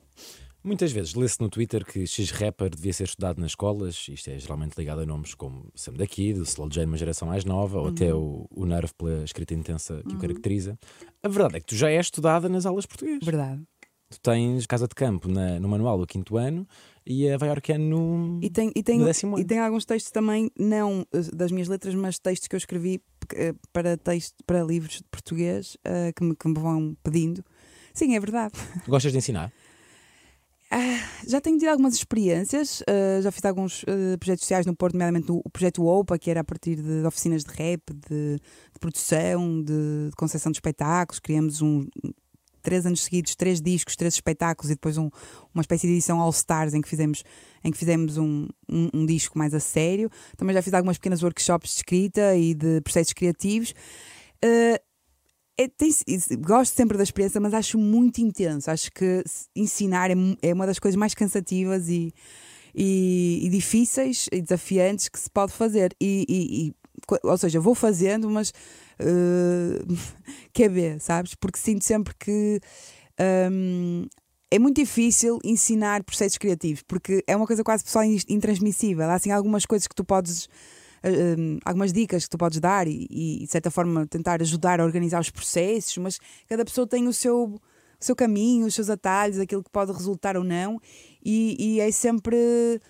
[0.62, 4.76] Muitas vezes lê-se no Twitter que X-Rapper devia ser estudado nas escolas, isto é geralmente
[4.78, 7.84] ligado a nomes como Sam da Kid, o Slow J, uma geração mais nova, uhum.
[7.84, 10.18] ou até o, o Nerve pela escrita intensa que uhum.
[10.18, 10.78] o caracteriza.
[11.24, 13.24] A verdade é que tu já és estudada nas aulas portuguesas.
[13.24, 13.64] Verdade.
[14.10, 16.68] Tu tens Casa de Campo na, no manual do quinto ano
[17.06, 19.44] e a Vaiorquia no, e tem, e tem, no décimo ano.
[19.44, 23.02] E tem alguns textos também, não eh, das minhas letras, mas textos que eu escrevi
[23.36, 27.46] eh, para, texto, para livros de português uh, que, me, que me vão pedindo.
[27.94, 28.54] Sim, é verdade.
[28.88, 29.54] Gostas de ensinar?
[30.72, 34.94] Uh, já tenho tido algumas experiências, uh, já fiz alguns uh, projetos sociais no Porto,
[34.94, 38.80] nomeadamente o projeto OPA, que era a partir de, de oficinas de rap, de, de
[38.80, 41.20] produção, de, de concessão de espetáculos.
[41.20, 41.88] Criamos um,
[42.70, 45.10] três anos seguidos, três discos, três espetáculos e depois um,
[45.52, 47.24] uma espécie de edição All Stars em que fizemos,
[47.64, 50.08] em que fizemos um, um, um, disco mais a sério.
[50.38, 53.72] Também já fiz algumas pequenas workshops de escrita e de processos criativos.
[54.46, 54.78] Uh,
[55.58, 55.90] é, tem,
[56.40, 58.70] gosto sempre da experiência, mas acho muito intenso.
[58.70, 59.24] Acho que
[59.56, 62.14] ensinar é, é uma das coisas mais cansativas e,
[62.76, 65.92] e, e, difíceis e desafiantes que se pode fazer.
[66.00, 66.72] E,
[67.24, 68.50] ou seja, vou fazendo, mas
[69.00, 69.98] uh,
[70.54, 71.36] quer ver, sabes?
[71.36, 72.60] Porque sinto sempre que
[73.52, 74.08] um,
[74.52, 79.06] é muito difícil ensinar processos criativos, porque é uma coisa quase pessoal intransmissível.
[79.10, 80.48] Há assim algumas coisas que tu podes.
[81.02, 84.84] Uh, algumas dicas que tu podes dar e, e, de certa forma tentar ajudar a
[84.84, 87.62] organizar os processos, mas cada pessoa tem o seu, o
[88.02, 90.78] seu caminho, os seus atalhos, aquilo que pode resultar ou não,
[91.24, 92.82] e, e é sempre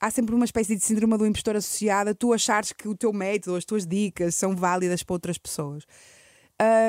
[0.00, 3.56] há sempre uma espécie de síndrome do impostor associada, tu achares que o teu método,
[3.56, 5.84] as tuas dicas são válidas para outras pessoas.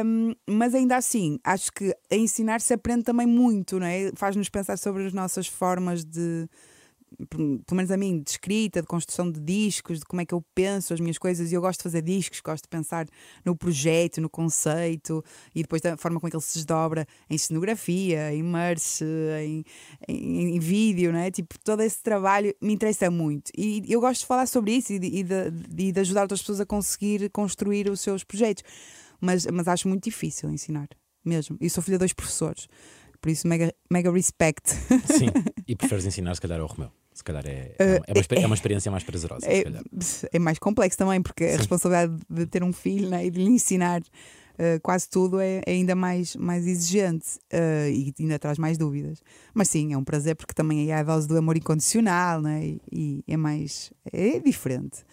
[0.03, 4.11] Um, mas ainda assim, acho que a ensinar se aprende também muito, não é?
[4.15, 6.47] Faz-nos pensar sobre as nossas formas de,
[7.29, 10.43] pelo menos a mim, de escrita, de construção de discos, de como é que eu
[10.55, 11.51] penso as minhas coisas.
[11.51, 13.07] E eu gosto de fazer discos, gosto de pensar
[13.45, 17.37] no projeto, no conceito e depois da forma como é que ele se desdobra em
[17.37, 19.63] cenografia, em merch, em,
[20.07, 21.29] em, em vídeo, né?
[21.29, 23.51] Tipo, todo esse trabalho me interessa muito.
[23.57, 26.61] E eu gosto de falar sobre isso e de, e de, de ajudar outras pessoas
[26.61, 28.63] a conseguir construir os seus projetos.
[29.19, 30.87] Mas, mas acho muito difícil ensinar,
[31.23, 31.57] mesmo.
[31.61, 32.67] E sou filha de dois professores
[33.21, 34.67] por isso mega, mega respect.
[35.05, 35.27] Sim,
[35.67, 36.91] e preferes ensinar se calhar ao Romeu.
[37.21, 39.45] Se calhar é, é, uma, é, uma, é uma experiência mais prazerosa.
[39.45, 39.63] É,
[40.33, 41.53] é mais complexo também, porque Sim.
[41.53, 45.61] a responsabilidade de ter um filho né, e de lhe ensinar uh, quase tudo é,
[45.67, 49.21] é, ainda mais, mais exigente uh, e ainda traz mais dúvidas.
[49.53, 52.79] Mas sim, é um prazer porque também é a dose do amor incondicional né, e,
[52.91, 53.93] e é mais.
[54.11, 55.05] é diferente.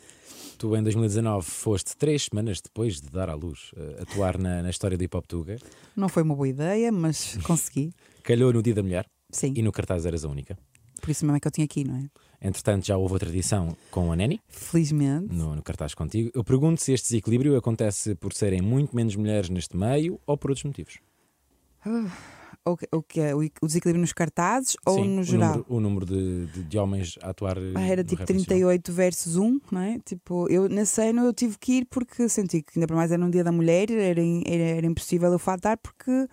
[0.57, 4.71] Tu, em 2019, foste três semanas depois de dar à luz uh, atuar na, na
[4.71, 5.59] história do Hip Hop Tuga.
[5.94, 7.92] Não foi uma boa ideia, mas consegui.
[8.25, 9.07] Calhou no Dia da Mulher.
[9.31, 9.53] Sim.
[9.55, 10.57] E no cartaz eras a única.
[11.00, 12.08] Por isso mesmo é que eu tinha aqui, não é?
[12.40, 14.40] Entretanto, já houve outra edição com a Neni.
[14.48, 15.34] Felizmente.
[15.34, 16.30] No, no, cartaz contigo.
[16.32, 20.50] Eu pergunto se este desequilíbrio acontece por serem muito menos mulheres neste meio ou por
[20.50, 20.98] outros motivos.
[21.84, 22.08] Uh,
[22.64, 23.34] o, o que é?
[23.34, 25.50] O desequilíbrio nos cartazes Sim, ou no geral?
[25.50, 27.56] O número, o número de, de, de, homens a atuar.
[27.74, 29.98] Ah, era tipo 38 versus 1, não é?
[30.04, 33.24] Tipo, eu nesse ano eu tive que ir porque senti que ainda para mais era
[33.24, 36.28] um dia da mulher, era, era, era impossível eu faltar porque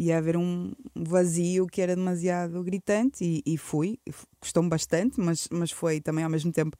[0.00, 3.98] ia haver um vazio que era demasiado gritante e, e fui.
[4.40, 6.76] Custou-me bastante, mas, mas foi também ao mesmo tempo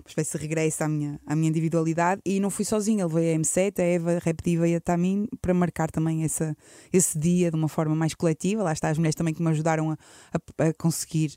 [0.00, 3.38] uma espécie de regresso à minha, à minha individualidade e não fui sozinha, levei a
[3.38, 6.56] M7, a Eva, a Reptiva e a Tamin para marcar também essa,
[6.92, 8.62] esse dia de uma forma mais coletiva.
[8.62, 9.96] Lá está as mulheres também que me ajudaram a,
[10.32, 11.34] a, a conseguir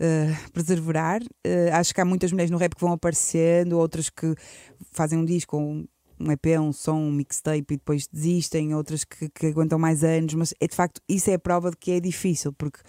[0.00, 1.22] uh, preservar.
[1.22, 4.34] Uh, acho que há muitas mulheres no rap que vão aparecendo, outras que
[4.92, 5.86] fazem um disco
[6.24, 10.34] um, EP, um som, um mixtape e depois desistem, outras que, que aguentam mais anos,
[10.34, 12.80] mas é de facto isso é a prova de que é difícil, porque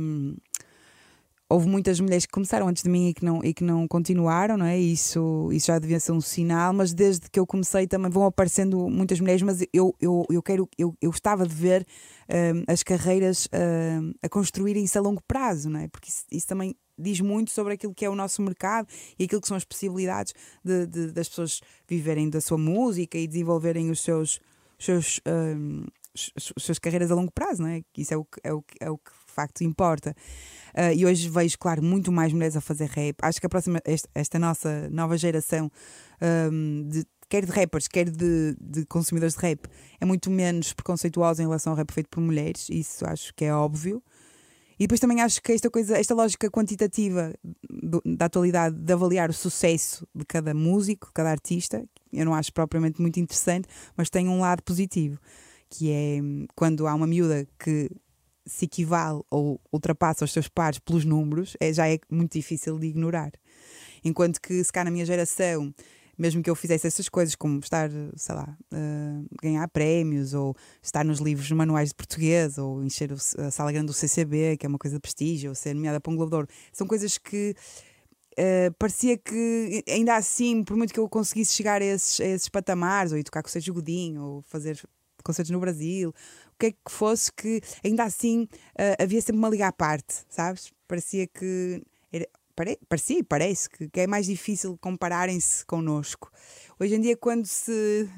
[0.00, 0.36] um,
[1.48, 4.56] houve muitas mulheres que começaram antes de mim e que não, e que não continuaram,
[4.56, 4.78] não é?
[4.78, 8.88] Isso, isso já devia ser um sinal, mas desde que eu comecei também vão aparecendo
[8.88, 11.86] muitas mulheres, mas eu, eu, eu quero, eu, eu gostava de ver
[12.28, 15.88] um, as carreiras um, a construírem-se a longo prazo, não é?
[15.88, 19.40] Porque isso, isso, também diz muito sobre aquilo que é o nosso mercado e aquilo
[19.40, 20.32] que são as possibilidades
[20.64, 24.40] de, de das pessoas viverem da sua música e desenvolverem os seus,
[24.78, 25.84] os seus um,
[26.36, 27.82] as suas carreiras a longo prazo, não é?
[27.96, 30.14] Isso é o que, é o que, é o que de facto importa.
[30.74, 33.16] Uh, e hoje vejo, claro, muito mais mulheres a fazer rap.
[33.22, 35.70] Acho que a próxima, esta, esta nossa nova geração,
[36.50, 39.66] um, de, quer de rappers, quer de, de, consumidores de rap,
[40.00, 42.68] é muito menos preconceituosa em relação ao rap feito por mulheres.
[42.70, 44.02] Isso acho que é óbvio.
[44.78, 47.34] E depois também acho que esta coisa, esta lógica quantitativa
[47.68, 52.34] do, da atualidade de avaliar o sucesso de cada músico, de cada artista, eu não
[52.34, 55.18] acho propriamente muito interessante, mas tem um lado positivo
[55.68, 57.90] que é hum, quando há uma miúda que
[58.46, 62.86] se equivale ou ultrapassa os seus pares pelos números, é, já é muito difícil de
[62.86, 63.32] ignorar.
[64.04, 65.74] Enquanto que, se cá na minha geração,
[66.18, 71.04] mesmo que eu fizesse essas coisas, como estar, sei lá, uh, ganhar prémios, ou estar
[71.04, 74.78] nos livros manuais de português, ou encher a sala grande do CCB, que é uma
[74.78, 77.54] coisa de prestígio, ou ser nomeada para um Globo de Ouro, são coisas que
[78.38, 82.48] Uh, parecia que ainda assim, por muito que eu conseguisse chegar a esses, a esses
[82.50, 84.78] patamares, ou ir tocar com o Sérgio Godinho, ou fazer
[85.24, 89.48] concertos no Brasil, o que é que fosse que ainda assim uh, havia sempre uma
[89.48, 90.70] liga à parte, sabes?
[90.86, 91.82] Parecia que.
[92.12, 96.30] Era, pare, parecia e parece que, que, é mais difícil compararem-se connosco.
[96.80, 98.08] Hoje em dia, quando se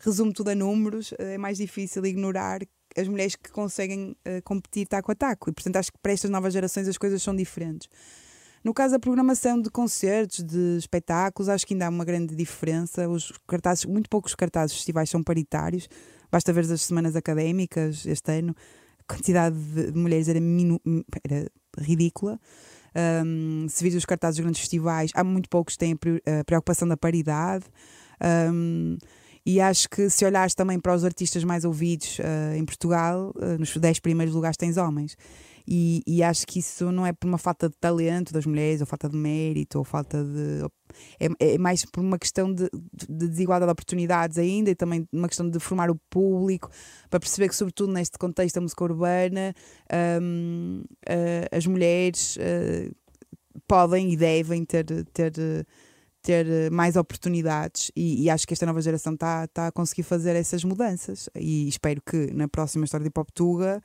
[0.00, 2.60] resume tudo a números, uh, é mais difícil ignorar
[2.96, 5.48] as mulheres que conseguem uh, competir taco a taco.
[5.48, 7.88] E portanto acho que para estas novas gerações as coisas são diferentes.
[8.64, 13.08] No caso da programação de concertos, de espetáculos, acho que ainda há uma grande diferença.
[13.08, 15.86] Os cartazes, muito poucos cartazes festivais são paritários.
[16.32, 18.56] Basta ver as semanas académicas este ano,
[19.06, 20.80] a quantidade de mulheres era, minu,
[21.22, 21.46] era
[21.78, 22.40] ridícula.
[22.94, 25.98] Um, se vir os cartazes dos grandes festivais, há muito poucos que têm
[26.40, 27.64] a preocupação da paridade.
[28.52, 28.96] Um,
[29.46, 33.58] e acho que se olhares também para os artistas mais ouvidos uh, em Portugal, uh,
[33.58, 35.16] nos 10 primeiros lugares tens homens.
[35.66, 38.86] E, e, acho que isso não é por uma falta de talento das mulheres, ou
[38.86, 40.62] falta de mérito, ou falta de.
[41.18, 42.68] É, é mais por uma questão de,
[43.08, 46.70] de, desigualdade de oportunidades ainda e também uma questão de formar o público
[47.08, 49.54] para perceber que, sobretudo neste contexto da música urbana,
[50.20, 52.94] um, uh, eh, as mulheres uh,
[53.66, 54.84] podem e devem ter.
[55.12, 55.32] ter
[56.24, 60.34] ter mais oportunidades e, e, acho que esta nova geração está tá a conseguir fazer
[60.34, 63.82] essas mudanças e espero que na próxima história de Hip Hop Tuga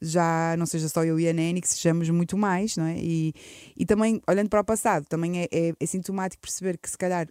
[0.00, 2.96] já não seja só eu e a Nene, que sejamos muito mais, não é?
[2.98, 3.32] E,
[3.76, 7.26] e também, olhando para o passado, também é, é, é sintomático perceber que se calhar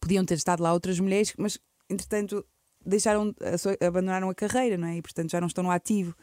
[0.00, 2.44] podiam ter estado lá outras mulheres, mas entretanto
[2.84, 4.96] deixaram, a sua, abandonaram a carreira, não é?
[4.96, 6.14] E portanto já não estão no ativo.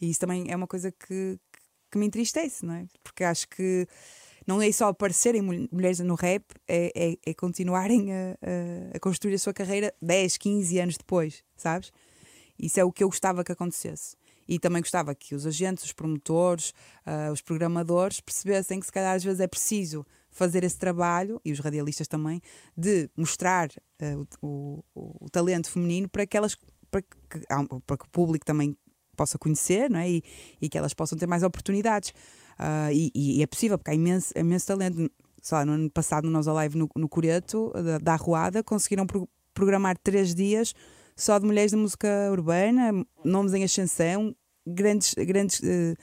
[0.00, 1.38] E isso também é uma coisa que,
[1.90, 2.86] que me entristece, não é?
[3.02, 3.86] Porque acho que
[4.46, 9.34] não é só aparecerem mulheres no rap, é, é, é continuarem a, a, a, construir
[9.34, 11.92] a sua carreira 10, 15 anos depois, sabes?
[12.58, 14.16] Isso é o que eu gostava que acontecesse.
[14.48, 16.72] E também gostava que os agentes, os promotores,
[17.06, 21.52] uh, os programadores percebessem que se calhar às vezes é preciso fazer esse trabalho, e
[21.52, 22.40] os radialistas também,
[22.76, 26.56] de mostrar uh, o, o, talento feminino para que elas
[26.90, 27.08] para que,
[27.86, 28.76] para que o público também
[29.14, 30.08] possa conhecer não é?
[30.08, 30.24] e,
[30.62, 32.10] e que elas possam ter mais oportunidades.
[32.58, 35.10] Uh, e, e, é possível, porque há imenso, imenso talento.
[35.50, 39.28] Lá, no ano passado, no Nós Alive no, no Coreto, da, da Arruada, conseguiram pro,
[39.54, 40.74] programar três dias
[41.18, 42.92] só de mulheres da música urbana,
[43.24, 45.96] nomes em ascensão, grandes, grandes uh,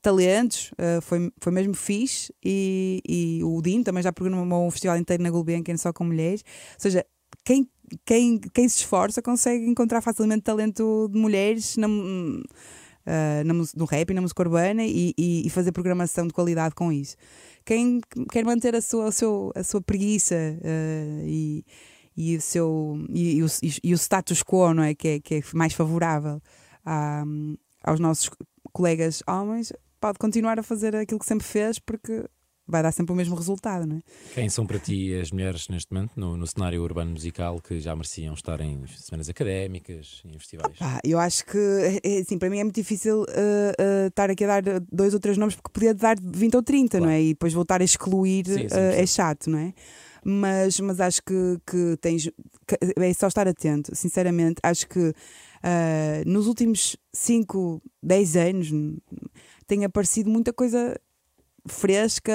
[0.00, 2.32] talentos, uh, foi, foi mesmo fixe.
[2.42, 6.42] E, e o Dino também já programou um festival inteiro na Gulbenkian só com mulheres.
[6.74, 7.04] Ou seja,
[7.44, 7.68] quem,
[8.06, 14.10] quem, quem se esforça consegue encontrar facilmente talento de mulheres na, uh, na, no rap
[14.10, 17.14] e na música urbana e, e, e, fazer programação de qualidade com isso.
[17.62, 18.00] Quem
[18.32, 21.62] quer manter a sua, a sua, a sua preguiça uh, e
[22.16, 23.46] e o seu e, e, o,
[23.84, 26.40] e, o, status quo não é que é, que é mais favorável
[26.84, 27.24] a,
[27.82, 28.30] aos nossos
[28.72, 32.24] colegas homens pode continuar a fazer aquilo que sempre fez porque
[32.66, 34.02] vai dar sempre o mesmo resultado, não é?
[34.34, 37.94] Quem são para ti as mulheres neste momento no, no cenário urbano musical que já
[37.94, 40.74] mereciam estar em semanas académicas, em festivais?
[40.74, 44.44] Opa, eu acho que, é, assim, para mim é muito difícil uh, uh, estar aqui
[44.44, 47.04] a dar dois ou três nomes porque podia dar 20 ou 30, claro.
[47.04, 47.22] não é?
[47.22, 49.72] E depois voltar a excluir sim, sim, uh, é chato, não é?
[50.28, 52.28] Mas, mas acho que, que tens.
[52.66, 54.56] Que é só estar atento, sinceramente.
[54.60, 55.14] Acho que uh,
[56.26, 58.72] nos últimos 5, 10 anos
[59.68, 61.00] tem aparecido muita coisa
[61.68, 62.32] fresca,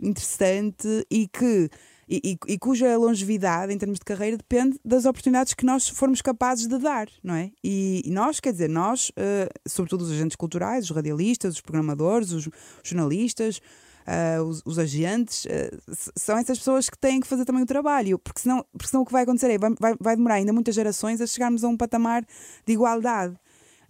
[0.00, 1.68] interessante e que
[2.08, 6.20] e, e, e, cuja longevidade em termos de carreira depende das oportunidades que nós formos
[6.20, 7.50] capazes de dar, não é?
[7.62, 12.30] E, e nós, quer dizer, nós, uh, sobretudo os agentes culturais, os radialistas, os programadores,
[12.32, 12.48] os
[12.82, 13.58] jornalistas,
[14.06, 18.18] uh, os, os, agentes, uh, são essas pessoas que têm que fazer também o trabalho,
[18.18, 20.74] porque senão, porque senão o que vai acontecer é vai, vai, vai demorar ainda muitas
[20.74, 22.24] gerações a chegarmos a um patamar
[22.66, 23.36] de igualdade.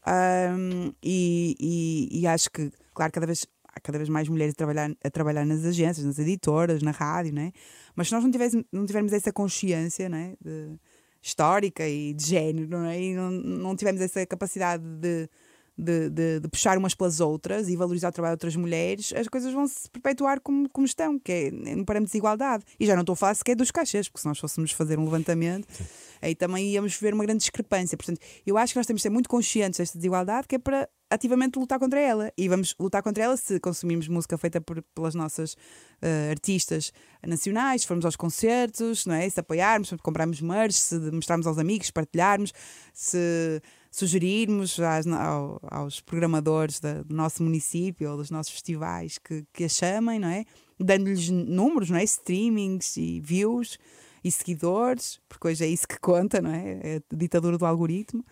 [0.06, 4.56] Um, e, e, e, acho que, claro, cada vez há cada vez mais mulheres a
[4.56, 7.52] trabalhar, a trabalhar nas agências, nas editoras, na rádio, né?
[7.96, 10.34] mas se nós não, tivéssemos, não tivermos essa consciência né?
[10.40, 10.78] de,
[11.20, 13.00] histórica e de género não é?
[13.00, 15.28] e não, não tivermos essa capacidade de
[15.76, 19.28] de, de, de, puxar umas pelas outras e valorizar o trabalho de outras mulheres, as
[19.28, 22.64] coisas vão se perpetuar como, como estão, que é no parâmetro de desigualdade.
[22.78, 25.04] E já não estou a falar sequer dos cachês, porque se nós fôssemos fazer um
[25.04, 25.84] levantamento, Sim.
[26.22, 27.96] aí também íamos ver uma grande discrepância.
[27.96, 30.88] Portanto, eu acho que nós temos de ser muito conscientes desta desigualdade, que é para
[31.10, 32.32] ativamente lutar contra ela.
[32.36, 36.92] E vamos lutar contra ela se consumirmos música feita por, pelas nossas uh, artistas
[37.26, 39.28] nacionais, se formos aos concertos, não é?
[39.28, 42.52] se apoiarmos, se comprarmos merch, se mostrarmos aos amigos, partilharmos,
[42.92, 43.60] se
[43.94, 49.62] sugerirmos às, ao, aos programadores da, do nosso município ou dos nossos festivais que, que
[49.62, 50.44] a chamem, não é?
[50.80, 52.02] Dando-lhes números, não é?
[52.02, 53.78] Streamings e views
[54.24, 56.80] e seguidores, porque hoje é isso que conta, não é?
[56.82, 58.22] É a ditadura do algoritmo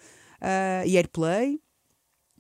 [0.41, 1.61] uh, e airplay.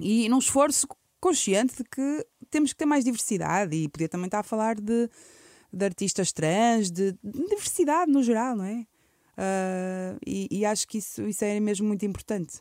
[0.00, 0.88] E num esforço
[1.20, 5.08] consciente de que temos que ter mais diversidade e podia também estar a falar de,
[5.72, 8.84] de artistas trans, de, de diversidade no geral, não é?
[9.38, 12.60] Uh, e, e, acho que isso, isso é mesmo muito importante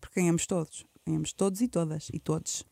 [0.00, 0.84] porque ganhamos todos.
[1.06, 2.64] Ganhamos todos e todas e todos.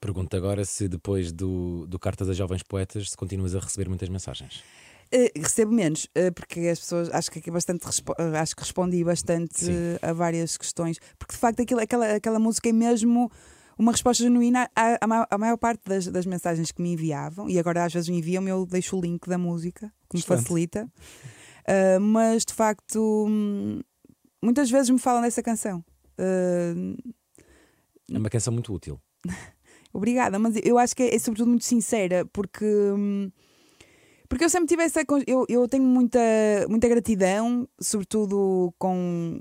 [0.00, 4.08] Pergunto agora se depois do, do Cartas a Jovens Poetas se continuas a receber muitas
[4.08, 4.62] mensagens.
[5.12, 9.02] Uh, recebo menos, uh, porque as pessoas acho que aqui bastante uh, acho que respondi
[9.02, 9.64] bastante
[10.02, 13.32] a várias questões, porque de facto aquilo, aquela, aquela música é mesmo
[13.78, 17.48] uma resposta genuína à, à, maior, à maior parte das, das, mensagens que me enviavam,
[17.48, 20.86] e agora às vezes me enviam, eu deixo o link da música, que me facilita.
[22.02, 23.80] mas de facto, hum,
[24.42, 25.82] muitas vezes me falam dessa canção.
[26.18, 26.96] Uh...
[28.12, 29.00] É uma canção muito útil.
[29.92, 32.64] Obrigada, mas eu acho que é, é sobretudo muito sincera, porque.
[32.64, 33.30] Hum,
[34.28, 35.02] porque eu sempre tive essa.
[35.26, 36.20] Eu, eu tenho muita,
[36.68, 39.40] muita gratidão, sobretudo com,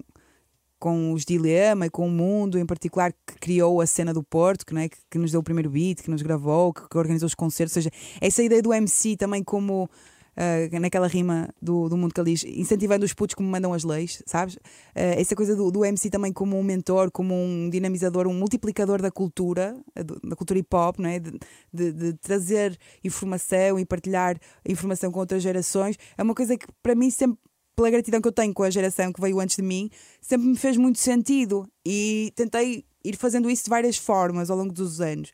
[0.80, 4.66] com os Dilema e com o mundo em particular que criou a cena do Porto,
[4.66, 6.98] que, não é, que, que nos deu o primeiro beat, que nos gravou, que, que
[6.98, 7.76] organizou os concertos.
[7.76, 9.90] Ou seja, essa ideia do MC também como
[10.38, 13.84] uh, naquela rima do, do mundo que ele diz, incentivando os putos como mandam as
[13.84, 14.56] leis, sabes?
[14.56, 19.02] Uh, essa coisa do, do MC também como um mentor, como um dinamizador, um multiplicador
[19.02, 19.76] da cultura,
[20.24, 21.20] da cultura hip hop, não é?
[21.20, 21.40] De,
[21.74, 26.96] de, de, trazer informação e partilhar informação com outras gerações, é uma coisa que para
[26.96, 27.40] mim sempre.
[27.76, 29.88] Pela gratidão que eu tenho com a geração que veio antes de mim,
[30.20, 34.74] sempre me fez muito sentido e tentei ir fazendo isso de várias formas ao longo
[34.74, 35.32] dos anos.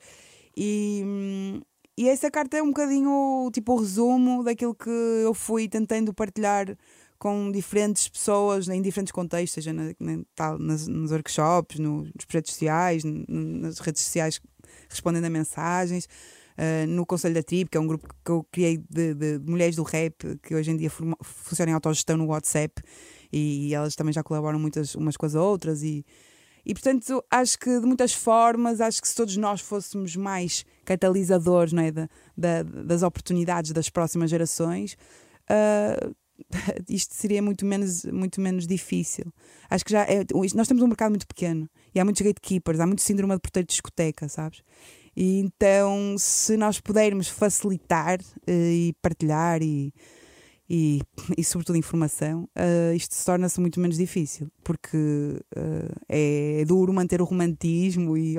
[0.53, 1.61] E, hum,
[1.97, 6.75] e essa carta é um bocadinho tipo o resumo daquilo que eu fui tentando partilhar
[7.19, 12.25] com diferentes pessoas em diferentes contextos, seja na, na, tal, nas, nos workshops, no, nos
[12.25, 14.41] projetos sociais, nas redes sociais
[14.89, 16.05] respondendo a mensagens,
[16.57, 19.75] uh, no Conselho da Tribo, que é um grupo que eu criei de, de, mulheres
[19.75, 20.89] do rap, que hoje em dia
[21.21, 22.81] funciona em autogestão no WhatsApp
[23.31, 26.05] e elas também já colaboram muitas umas com as outras e
[26.65, 31.73] e portanto, acho que de muitas formas, acho que se todos nós fôssemos mais catalisadores
[31.73, 34.97] não é, da, da, das oportunidades das próximas gerações,
[35.49, 36.15] uh,
[36.87, 39.25] isto seria muito menos, muito menos difícil.
[39.69, 42.87] Acho que já é, nós temos um mercado muito pequeno e há muitos gatekeepers, há
[42.87, 44.63] muito síndrome de porteiro de discoteca, sabes?
[45.15, 49.93] E então, se nós pudermos facilitar uh, e partilhar e
[50.73, 51.01] e,
[51.37, 54.97] e sobretudo informação, uh, isto torna-se muito menos difícil, porque
[55.55, 58.35] uh, é duro manter o romantismo e,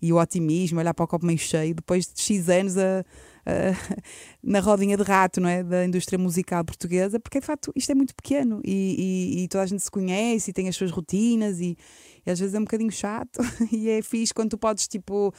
[0.00, 3.96] e o otimismo, olhar para o copo meio cheio, depois de X anos a, a,
[4.40, 5.64] na rodinha de rato não é?
[5.64, 9.64] da indústria musical portuguesa, porque de facto isto é muito pequeno e, e, e toda
[9.64, 11.76] a gente se conhece e tem as suas rotinas e,
[12.24, 13.40] e às vezes é um bocadinho chato
[13.72, 15.34] e é fixe quando tu podes tipo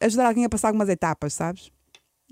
[0.00, 1.72] ajudar alguém a passar algumas etapas, sabes?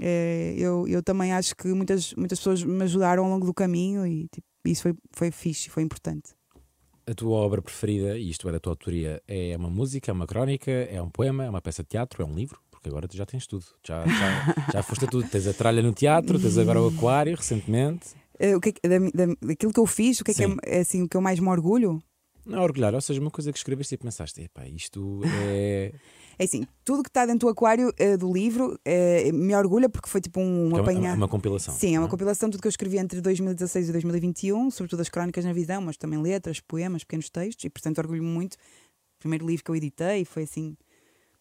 [0.00, 4.06] É, eu, eu também acho que muitas, muitas pessoas me ajudaram ao longo do caminho
[4.06, 6.30] e tipo, isso foi, foi fixe, foi importante.
[7.06, 10.26] A tua obra preferida, e isto é da tua autoria, é uma música, é uma
[10.26, 12.60] crónica, é um poema, é uma peça de teatro, é um livro?
[12.70, 15.28] Porque agora tu já tens tudo, já, já, já foste a tudo.
[15.28, 18.08] Tens a tralha no teatro, tens agora o aquário recentemente.
[18.40, 20.56] Uh, o que é, da, da, daquilo que eu fiz, o que é, que é,
[20.64, 22.02] é assim, o que eu mais me orgulho?
[22.44, 25.92] Não, orgulhar, ou seja, uma coisa que escreveste e pensaste, epá, isto é.
[26.38, 30.08] É assim, tudo que está dentro do aquário é, do livro é, me orgulha porque
[30.08, 31.14] foi tipo um, é apanhado.
[31.14, 31.74] É uma compilação.
[31.74, 32.10] Sim, é uma é?
[32.10, 35.80] compilação de tudo que eu escrevi entre 2016 e 2021, sobretudo as crónicas na visão,
[35.82, 38.54] mas também letras, poemas, pequenos textos, e portanto orgulho-me muito.
[38.54, 40.76] O primeiro livro que eu editei foi assim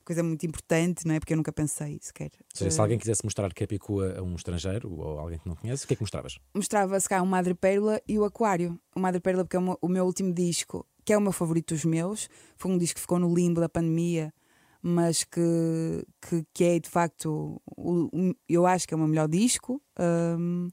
[0.03, 1.19] coisa muito importante, não é?
[1.19, 2.31] Porque eu nunca pensei sequer.
[2.35, 5.55] Ou seja, se alguém quisesse mostrar Capicua a um estrangeiro ou a alguém que não
[5.55, 6.37] conhece, o que é que mostravas?
[6.53, 8.79] Mostrava, se cá, o Madre Pérola e o Aquário.
[8.95, 11.85] O Madre Pérola, porque é o meu último disco, que é o meu favorito dos
[11.85, 12.29] meus.
[12.57, 14.33] Foi um disco que ficou no limbo da pandemia,
[14.81, 18.09] mas que, que, que é de facto, o,
[18.49, 19.81] eu acho que é o meu melhor disco.
[19.99, 20.69] Um,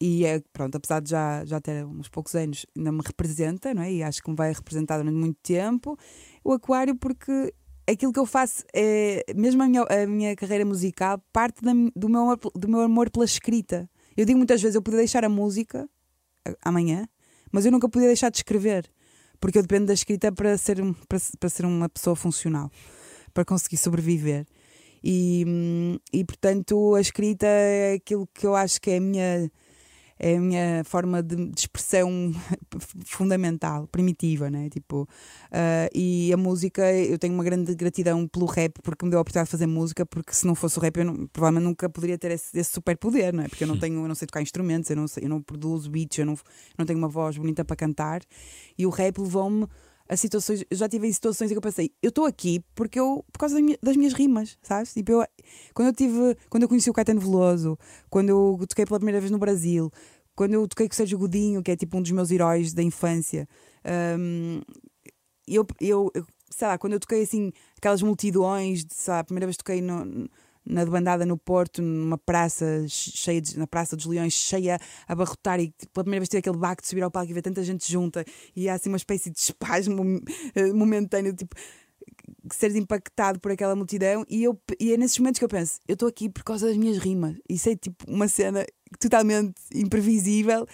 [0.00, 3.82] e é, pronto, apesar de já, já ter uns poucos anos, ainda me representa, não
[3.82, 3.92] é?
[3.92, 5.98] E acho que me vai representar durante muito tempo.
[6.42, 7.52] O Aquário, porque
[7.86, 12.08] aquilo que eu faço é, mesmo a minha, a minha carreira musical, parte da, do,
[12.08, 13.90] meu do meu amor pela escrita.
[14.16, 15.88] Eu digo muitas vezes, eu podia deixar a música
[16.62, 17.06] amanhã,
[17.52, 18.90] mas eu nunca podia deixar de escrever,
[19.40, 20.76] porque eu dependo da escrita para ser,
[21.08, 22.70] para, para ser uma pessoa funcional,
[23.32, 24.46] para conseguir sobreviver.
[25.02, 29.50] E, hum, e portanto, a escrita é aquilo que eu acho que é a minha
[30.22, 32.30] é a minha forma de, de expressão
[33.06, 34.68] fundamental, primitiva, né?
[34.68, 39.18] Tipo, uh, e a música, eu tenho uma grande gratidão pelo rap, porque me deu
[39.18, 41.88] a oportunidade de fazer música, porque se não fosse o rap, eu não, provavelmente nunca
[41.88, 43.48] poderia ter esse, esse superpoder, não é?
[43.48, 45.90] Porque eu não tenho, eu não sei tocar instrumentos, eu não, sei, eu não produzo
[45.90, 46.38] beats, eu não, eu
[46.76, 48.20] não tenho uma voz bonita para cantar,
[48.76, 49.66] e o rap levou-me
[50.10, 52.98] a situações, eu já tive em situações em que eu pensei, eu estou aqui porque
[52.98, 54.92] eu, por causa das minhas, rimas, sabes?
[54.92, 55.24] Tipo, eu,
[55.72, 57.78] quando eu tive, quando eu conheci o Caetano Veloso,
[58.10, 59.88] quando eu toquei pela primeira vez no Brasil,
[60.34, 62.82] quando eu toquei com o Sérgio Godinho, que é tipo um dos meus heróis da
[62.82, 63.48] infância,
[64.18, 64.60] um,
[65.46, 66.10] eu, eu,
[66.50, 70.28] sei lá, quando eu toquei assim, aquelas multidões, lá, a primeira vez toquei no,
[70.64, 75.60] na debandada no Porto, numa praça cheia de, na Praça dos Leões, cheia a abarrotar,
[75.60, 77.90] e pela primeira vez tive aquele baque de subir ao palco e ver tanta gente
[77.90, 80.20] junta, e há assim uma espécie de espasmo
[80.54, 81.54] eh, momentâneo, tipo
[82.52, 85.94] seres impactado por aquela multidão e, eu, e é nesses momentos que eu penso, eu
[85.94, 87.36] estou aqui por causa das minhas rimas.
[87.48, 88.64] Isso é tipo uma cena
[88.98, 90.66] totalmente imprevisível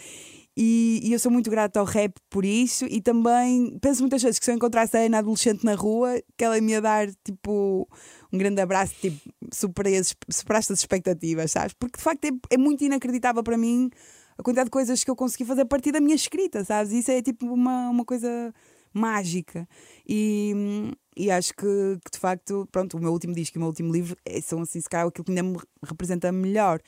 [0.56, 4.38] e, e, eu sou muito grata ao rap por isso e também penso muitas vezes
[4.38, 7.86] que se eu encontrasse a Ana adolescente na rua, que ela me ia dar tipo
[8.32, 9.18] um grande abraço, tipo,
[9.52, 11.74] superaste as expectativas, sabes?
[11.74, 13.90] Porque de facto é, é, muito inacreditável para mim
[14.38, 16.92] a quantidade de coisas que eu consegui fazer a partir da minha escrita, sabes?
[16.92, 18.52] Isso é tipo uma, uma coisa
[18.92, 19.68] mágica.
[20.06, 23.68] E, e acho que, que, de facto, pronto, o meu último disco e o meu
[23.68, 26.80] último livro é, são assim, se calhar, aquilo que ainda me representa melhor.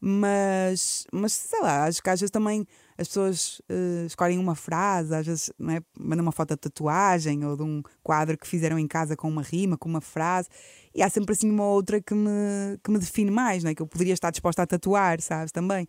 [0.00, 2.66] Mas, mas sei lá, acho que às vezes também
[2.98, 5.80] as pessoas uh, escolhem uma frase, às vezes não é?
[5.98, 9.42] mandam uma foto de tatuagem ou de um quadro que fizeram em casa com uma
[9.42, 10.48] rima, com uma frase,
[10.94, 13.74] e há sempre assim uma outra que me, que me define mais, não é?
[13.74, 15.52] que eu poderia estar disposta a tatuar, sabes?
[15.52, 15.86] Também.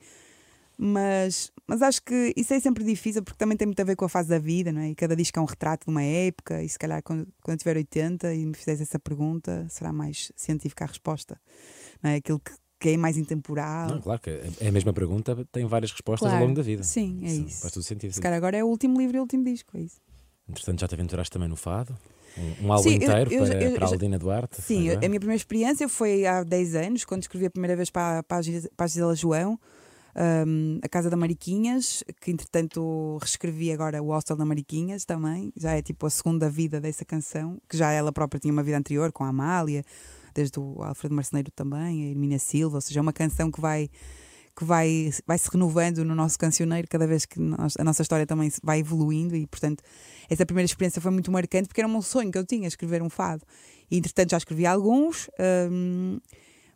[0.78, 4.06] Mas, mas acho que isso é sempre difícil porque também tem muito a ver com
[4.06, 4.90] a fase da vida, não é?
[4.90, 7.78] E cada disco é um retrato de uma época, e se calhar quando, quando tiver
[7.78, 11.40] 80 e me fizeres essa pergunta, será mais científica a resposta.
[12.04, 12.16] Não é?
[12.18, 13.90] Aquilo que, que é mais intemporal.
[13.90, 16.36] Não, claro que é a mesma pergunta, tem várias respostas claro.
[16.36, 16.84] ao longo da vida.
[16.84, 17.48] Sim, é isso.
[17.48, 17.62] isso.
[17.62, 18.14] Faz todo sentido.
[18.14, 20.00] Se calhar agora é o último livro e o último disco, é isso.
[20.48, 21.96] Entretanto, já te aventuraste também no fado?
[22.38, 24.62] Um, um álbum sim, inteiro eu, eu, para, eu, para a Aldina Duarte?
[24.62, 28.22] Sim, a minha primeira experiência foi há 10 anos, quando escrevi a primeira vez para,
[28.24, 28.42] para,
[28.76, 29.60] para a Gisela João
[30.18, 35.74] um, A Casa da Mariquinhas, que entretanto reescrevi agora o Hostel da Mariquinhas também, já
[35.74, 39.12] é tipo a segunda vida dessa canção, que já ela própria tinha uma vida anterior
[39.12, 39.84] com a Amália,
[40.38, 43.90] desde o Alfredo Marceneiro também, a Hermínia Silva, ou seja, é uma canção que vai
[44.56, 48.26] que vai, vai se renovando no nosso cancioneiro cada vez que nós, a nossa história
[48.26, 49.84] também vai evoluindo e portanto
[50.28, 53.10] essa primeira experiência foi muito marcante porque era um sonho que eu tinha escrever um
[53.10, 53.44] fado.
[53.90, 55.30] E entretanto já escrevi alguns
[55.72, 56.20] um,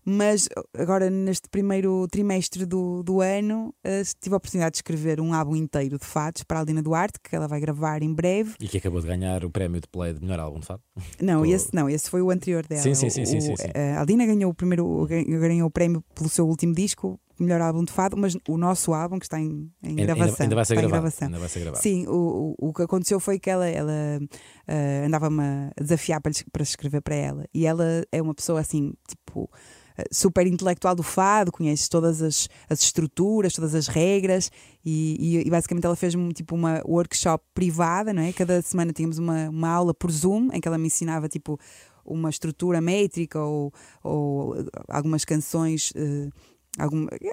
[0.06, 0.48] mas
[0.78, 5.56] agora, neste primeiro trimestre do, do ano, uh, tive a oportunidade de escrever um álbum
[5.56, 8.56] inteiro de fados para a Aldina Duarte, que ela vai gravar em breve.
[8.60, 10.82] E que acabou de ganhar o prémio de play de melhor álbum de fado?
[11.22, 12.82] Não, esse, não esse foi o anterior dela.
[12.82, 13.24] Sim, sim, sim.
[13.24, 13.68] O, sim, sim, sim.
[13.96, 17.92] A Aldina ganhou o, primeiro, ganhou o prémio pelo seu último disco, melhor álbum de
[17.92, 20.26] fado, mas o nosso álbum, que está em, em gravação.
[20.26, 21.82] Ainda, ainda, vai ser gravado, ainda vai ser gravado.
[21.82, 23.92] Sim, o, o, o que aconteceu foi que ela, ela
[24.22, 27.46] uh, andava-me a desafiar para, para escrever para ela.
[27.54, 29.81] E ela é uma pessoa assim, tipo eh,
[30.12, 34.52] super intelectual do fado, conhece todas as, as estruturas, todas as regras
[34.84, 38.34] e, e, e basicamente ela fez tipo uma workshop privada, não é?
[38.34, 41.60] Cada semana tínhamos uma, uma aula por Zoom em que ela me ensinava tipo
[42.06, 43.74] uma estrutura métrica ou,
[44.04, 44.56] ou
[44.88, 45.92] algumas canções.
[45.92, 46.32] Uh,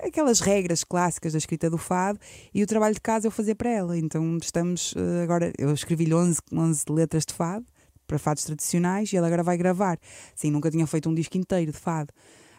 [0.05, 2.19] aquelas regras clássicas da escrita do fado
[2.53, 3.97] e o trabalho de casa eu fazia para ela.
[3.97, 7.65] Então estamos uh, agora, eu escrevi-lhe 11, 11 letras de fado
[8.07, 9.99] para fados tradicionais e ela agora vai gravar.
[10.35, 12.13] Sim, nunca tinha feito um disco inteiro de fado.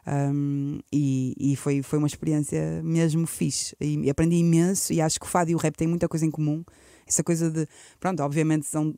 [0.10, 3.76] Um, e, e foi, foi uma experiência mesmo fixe.
[3.80, 4.92] E, aprendi imenso.
[4.92, 6.64] E acho que o fado e o rap têm muita coisa em comum.
[7.08, 7.68] Essa coisa de.
[8.00, 8.90] Pronto, obviamente são.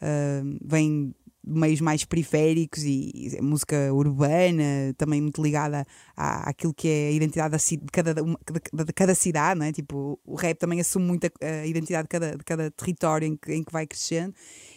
[0.00, 5.86] Uh, vêm meios mais periféricos e, e, música urbana, também muito ligada
[6.16, 9.72] à, àquilo que é a identidade da, de, cada, de, de, cada cidade, né?
[9.72, 11.30] tipo, o rap também assume muito a,
[11.62, 14.34] a identidade de cada, de cada território em que, em que vai crescendo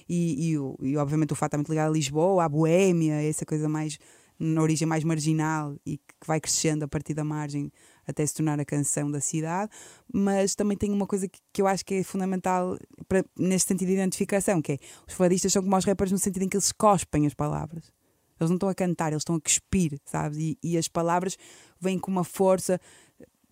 [0.08, 3.68] e, e, e, obviamente o fato está muito ligado a Lisboa, à Boémia, essa coisa
[3.68, 3.98] mais
[4.44, 7.72] na origem mais marginal e que vai crescendo a partir da margem
[8.08, 9.72] até se tornar a canção da cidade,
[10.12, 12.76] mas também tem uma coisa que, que eu acho que é fundamental
[13.08, 14.78] para, neste sentido de identificação, que é
[15.08, 17.92] os fadistas são como os rappers no sentido em que eles cospem as palavras.
[18.40, 20.40] Eles não estão a cantar, eles estão a cuspir, sabes?
[20.40, 21.38] E, e as palavras
[21.80, 22.82] vêm com uma força,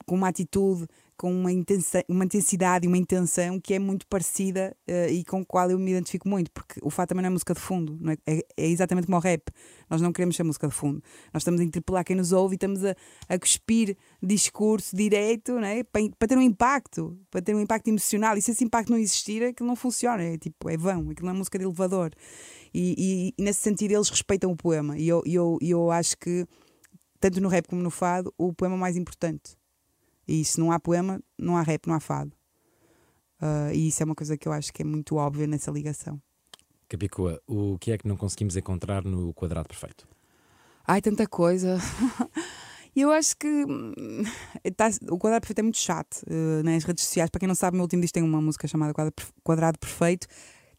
[0.07, 0.87] com uma atitude,
[1.19, 5.41] com uma, intensa, uma intensidade e uma intenção que é muito parecida uh, e com
[5.41, 7.99] a qual eu me identifico muito, porque o fato também não é música de fundo,
[8.09, 8.37] é?
[8.37, 8.67] É, é?
[8.67, 9.43] exatamente como o rap.
[9.89, 11.03] Nós não queremos ser música de fundo,
[11.33, 12.95] nós estamos a interpelar quem nos ouve e estamos a,
[13.27, 15.83] a cuspir discurso direito é?
[15.83, 18.37] para, para, ter um impacto, para ter um impacto emocional.
[18.37, 21.35] E se esse impacto não existir, aquilo não funciona, é tipo, é vão, aquilo não
[21.35, 22.11] é música de elevador.
[22.73, 26.45] E, e, e nesse sentido, eles respeitam o poema, e eu, eu, eu acho que,
[27.19, 29.58] tanto no rap como no fado, o poema é mais importante
[30.29, 32.31] e se não há poema, não há rap, não há fado.
[33.41, 36.21] Uh, e isso é uma coisa que eu acho que é muito óbvia nessa ligação.
[36.87, 40.07] Capicua, o que é que não conseguimos encontrar no quadrado perfeito?
[40.85, 41.77] Ai, tanta coisa.
[42.95, 44.23] Eu acho que hum,
[44.75, 47.29] tá, o quadrado perfeito é muito chato uh, nas redes sociais.
[47.29, 48.93] Para quem não sabe, o meu último disco tem uma música chamada
[49.43, 50.27] Quadrado Perfeito,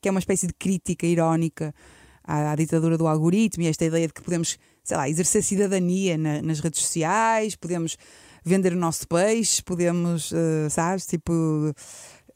[0.01, 1.73] que é uma espécie de crítica irónica
[2.23, 6.19] à, à, ditadura do algoritmo e esta ideia de que podemos, sei lá, exercer cidadania
[6.19, 7.97] na, nas redes sociais, podemos
[8.45, 11.33] vender o nosso peixe, podemos, uh, sabes, tipo,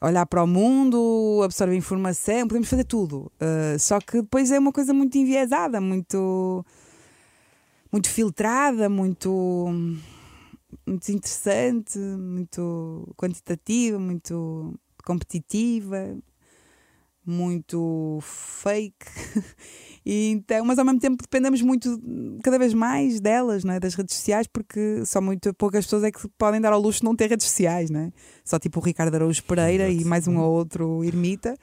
[0.01, 3.31] olhar para o mundo, absorver informação, podemos fazer tudo.
[3.41, 6.65] Uh, só que depois é uma coisa muito enviesada, muito,
[7.91, 9.67] muito filtrada, muito,
[10.85, 16.17] muito interessante, muito quantitativa, muito competitiva,
[17.25, 19.05] muito fake.
[20.05, 21.99] E então, mas ao mesmo tempo dependemos muito,
[22.43, 23.79] cada vez mais delas, né?
[23.79, 27.05] das redes sociais, porque só muito poucas pessoas é que podem dar ao luxo de
[27.05, 28.13] não ter redes sociais, né?
[28.43, 30.05] só tipo o Ricardo Araújo Pereira Exato.
[30.05, 31.55] e mais um ou outro ermita.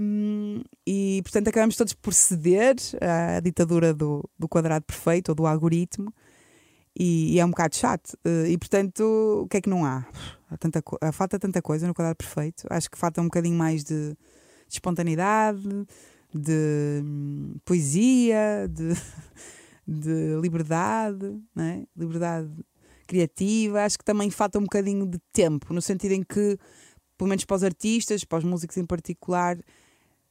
[0.00, 5.44] Um, e portanto acabamos todos por ceder à ditadura do, do quadrado perfeito ou do
[5.44, 6.14] algoritmo.
[6.96, 8.16] E, e, é um bocado chato.
[8.24, 10.06] Uh, e portanto, o que é que não há?
[10.50, 12.64] há tanta, falta tanta coisa no quadrado perfeito.
[12.68, 14.16] Acho que falta um bocadinho mais de,
[14.70, 15.86] de espontaneidade,
[16.32, 18.94] de hum, poesia, de,
[19.86, 21.84] de liberdade, né?
[21.96, 22.50] liberdade
[23.06, 23.84] criativa.
[23.84, 26.56] Acho que também falta um bocadinho de tempo, no sentido em que,
[27.18, 29.58] pelo menos para os artistas, para os músicos em particular,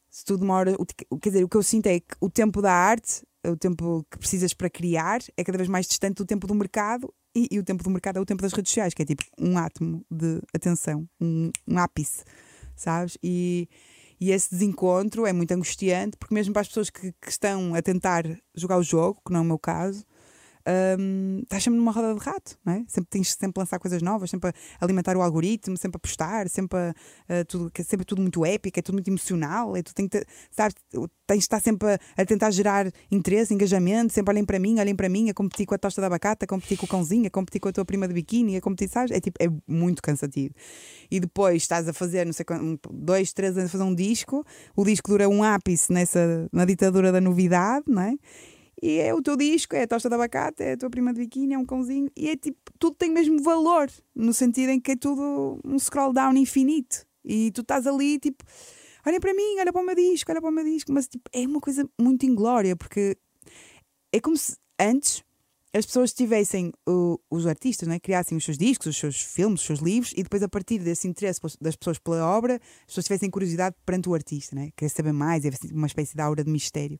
[0.08, 0.74] se tudo demora.
[1.20, 4.18] Quer dizer, o que eu sinto é que o tempo da arte, o tempo que
[4.18, 7.12] precisas para criar, é cada vez mais distante do tempo do mercado.
[7.32, 9.22] E, e o tempo do mercado é o tempo das redes sociais, que é tipo
[9.38, 12.24] um átomo de atenção, um, um ápice,
[12.74, 13.16] sabes?
[13.22, 13.68] E,
[14.20, 17.80] e esse desencontro é muito angustiante, porque mesmo para as pessoas que, que estão a
[17.80, 20.04] tentar jogar o jogo, que não é o meu caso,
[20.98, 22.84] um, estás sempre numa roda de rato, não é?
[22.86, 26.78] Sempre tens sempre lançar coisas novas, sempre a alimentar o algoritmo, sempre a postar, sempre,
[26.78, 30.24] a, tudo, é sempre tudo muito épico, é tudo muito emocional, é tudo tem que
[30.50, 30.74] sabes,
[31.26, 34.94] tens de estar sempre a, a, tentar gerar interesse, engajamento, sempre olhem para mim, olhem
[34.94, 37.30] para mim, a competir com a tosta da abacate, a competir com o cãozinho, a
[37.30, 39.10] competir com a tua prima de biquíni, a competir, sabes?
[39.10, 40.54] É tipo, é muito cansativo.
[41.10, 42.44] E depois estás a fazer, não sei
[42.92, 44.44] dois, três anos a fazer um disco,
[44.76, 48.14] o disco dura um ápice nessa, na ditadura da novidade, não é?
[48.82, 51.20] E é o teu disco, é a tosta de abacate, é a tua prima de
[51.20, 52.10] biquíni, é um cãozinho.
[52.16, 56.12] E é tipo, tudo tem mesmo valor, no sentido em que é tudo um scroll
[56.12, 57.06] down infinito.
[57.24, 58.42] E tu estás ali, tipo,
[59.06, 60.92] olha para mim, olha para o meu disco, olha para o meu disco.
[60.92, 63.16] Mas tipo, é uma coisa muito inglória, porque
[64.12, 65.22] é como se antes
[65.72, 66.72] as pessoas tivessem,
[67.30, 70.42] os artistas, né, criassem os seus discos, os seus filmes, os seus livros, e depois,
[70.42, 74.56] a partir desse interesse das pessoas pela obra, as pessoas tivessem curiosidade perante o artista,
[74.56, 74.70] né?
[74.76, 76.98] querer saber mais, uma espécie de aura de mistério.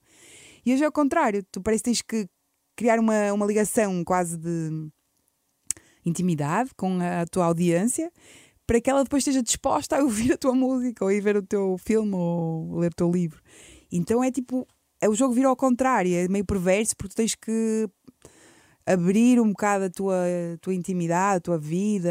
[0.65, 2.29] E hoje é o contrário, tu parece que tens que
[2.77, 4.91] criar uma, uma ligação quase de
[6.05, 8.11] intimidade com a tua audiência
[8.67, 11.43] para que ela depois esteja disposta a ouvir a tua música, ou ir ver o
[11.43, 13.43] teu filme, ou ler o teu livro.
[13.91, 14.67] Então é tipo,
[15.01, 17.89] é o jogo vir ao contrário, é meio perverso porque tu tens que
[18.87, 22.11] abrir um bocado a tua, a tua intimidade, a tua vida,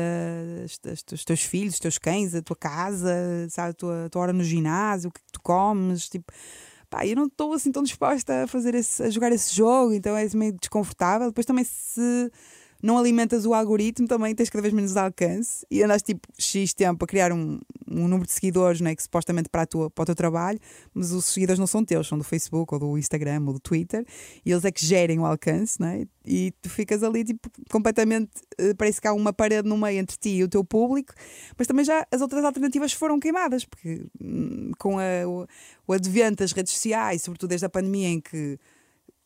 [1.12, 4.34] os teus filhos, os teus cães, a tua casa, sabe, a tua, a tua hora
[4.34, 6.32] no ginásio, o que tu comes, tipo
[6.90, 10.16] pá, eu não estou assim tão disposta a fazer esse, a jogar esse jogo, então
[10.18, 11.28] é meio desconfortável.
[11.28, 12.32] Depois também se
[12.82, 17.04] não alimentas o algoritmo, também tens cada vez menos alcance e andas tipo X tempo
[17.04, 17.60] a criar um,
[17.90, 20.60] um número de seguidores né, que supostamente para, a tua, para o teu trabalho,
[20.94, 24.06] mas os seguidores não são teus, são do Facebook ou do Instagram ou do Twitter
[24.46, 26.06] e eles é que gerem o alcance né?
[26.30, 28.30] e tu ficas ali tipo completamente.
[28.58, 31.14] Eh, parece que há uma parede no meio entre ti e o teu público,
[31.58, 35.48] mas também já as outras alternativas foram queimadas, porque hum, com a, o,
[35.88, 38.60] o advento das redes sociais, sobretudo desde a pandemia em que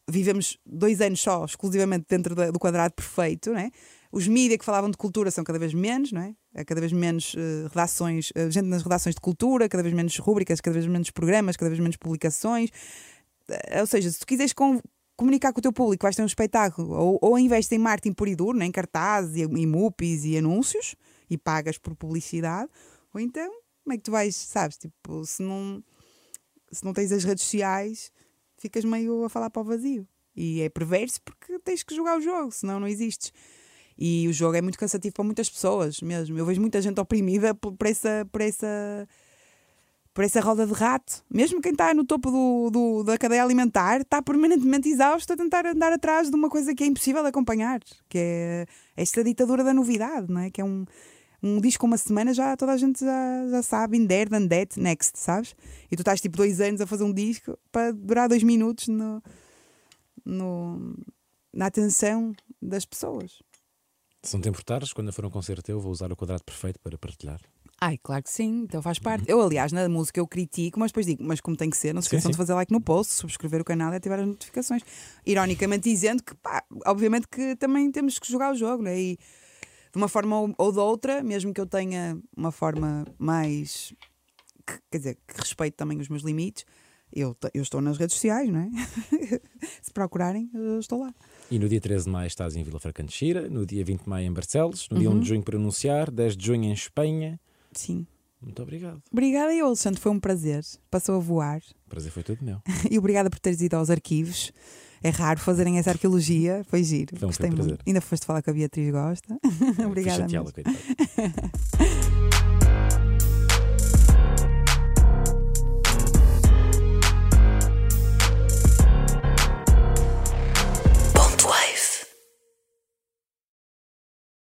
[0.09, 3.71] vivemos dois anos só, exclusivamente dentro do quadrado perfeito, né?
[4.11, 6.35] Os mídias que falavam de cultura são cada vez menos, não é?
[6.55, 10.15] Há cada vez menos uh, redações, uh, gente nas redações de cultura, cada vez menos
[10.19, 12.69] rúbricas, cada vez menos programas, cada vez menos publicações.
[13.49, 14.79] Uh, ou seja, se tu quiseres com,
[15.17, 18.29] comunicar com o teu público, vais ter um espetáculo, ou, ou investes em marketing puro
[18.29, 18.65] e duro, né?
[18.65, 20.95] em cartazes, e, e mupis e anúncios,
[21.27, 22.69] e pagas por publicidade,
[23.11, 23.51] ou então,
[23.83, 24.77] como é que tu vais, sabes?
[24.77, 25.83] Tipo, se não,
[26.71, 28.11] se não tens as redes sociais
[28.63, 30.07] ficas meio a falar para o vazio.
[30.35, 33.31] E é perverso porque tens que jogar o jogo, senão não existes.
[33.97, 36.37] E o jogo é muito cansativo para muitas pessoas mesmo.
[36.37, 39.07] Eu vejo muita gente oprimida por, essa, por, essa,
[40.13, 41.23] por essa roda de rato.
[41.29, 45.65] Mesmo quem está no topo do, do, da cadeia alimentar está permanentemente exausto a tentar
[45.67, 48.65] andar atrás de uma coisa que é impossível de acompanhar, que é
[48.97, 50.49] esta ditadura da novidade, não é?
[50.49, 50.85] que é um,
[51.43, 54.79] um disco uma semana já toda a gente já, já sabe, in there, done that,
[54.79, 55.53] next, sabes?
[55.91, 59.21] E tu estás tipo dois anos a fazer um disco para durar dois minutos no,
[60.23, 60.95] no,
[61.53, 63.43] na atenção das pessoas.
[64.23, 66.97] Se não te importares, quando for um concerto eu vou usar o quadrado perfeito para
[66.97, 67.41] partilhar.
[67.81, 69.29] Ai, claro que sim, então faz parte.
[69.29, 69.39] Uhum.
[69.39, 72.01] Eu, aliás, na música eu critico, mas depois digo, mas como tem que ser, não
[72.01, 74.81] se esqueçam de fazer like no post, subscrever o canal e ativar as notificações.
[75.25, 78.97] Ironicamente dizendo que, pá, obviamente que também temos que jogar o jogo, né?
[78.97, 79.19] E
[79.93, 83.93] de uma forma ou, ou de outra, mesmo que eu tenha uma forma mais.
[84.65, 86.65] Que, quer dizer, que respeite também os meus limites,
[87.11, 88.69] eu, eu estou nas redes sociais, não é?
[89.81, 91.13] Se procurarem, eu estou lá.
[91.51, 94.03] E no dia 13 de maio estás em Vila Franca de Xira, no dia 20
[94.03, 95.17] de maio em Barcelos, no dia uhum.
[95.17, 97.39] 1 de junho para anunciar, 10 de junho em Espanha.
[97.73, 98.07] Sim.
[98.41, 99.01] Muito obrigado.
[99.11, 100.63] Obrigada eu, Alexandre, foi um prazer.
[100.89, 101.61] Passou a voar.
[101.85, 102.61] O prazer foi todo meu.
[102.89, 104.51] e obrigada por teres ido aos arquivos.
[105.03, 107.15] É raro fazerem essa arqueologia, foi giro.
[107.17, 107.77] Um Gostei muito.
[107.85, 109.37] Ainda foste falar com a Beatriz Gosta.
[109.85, 110.27] Obrigada.
[110.29, 110.77] Fui coitada.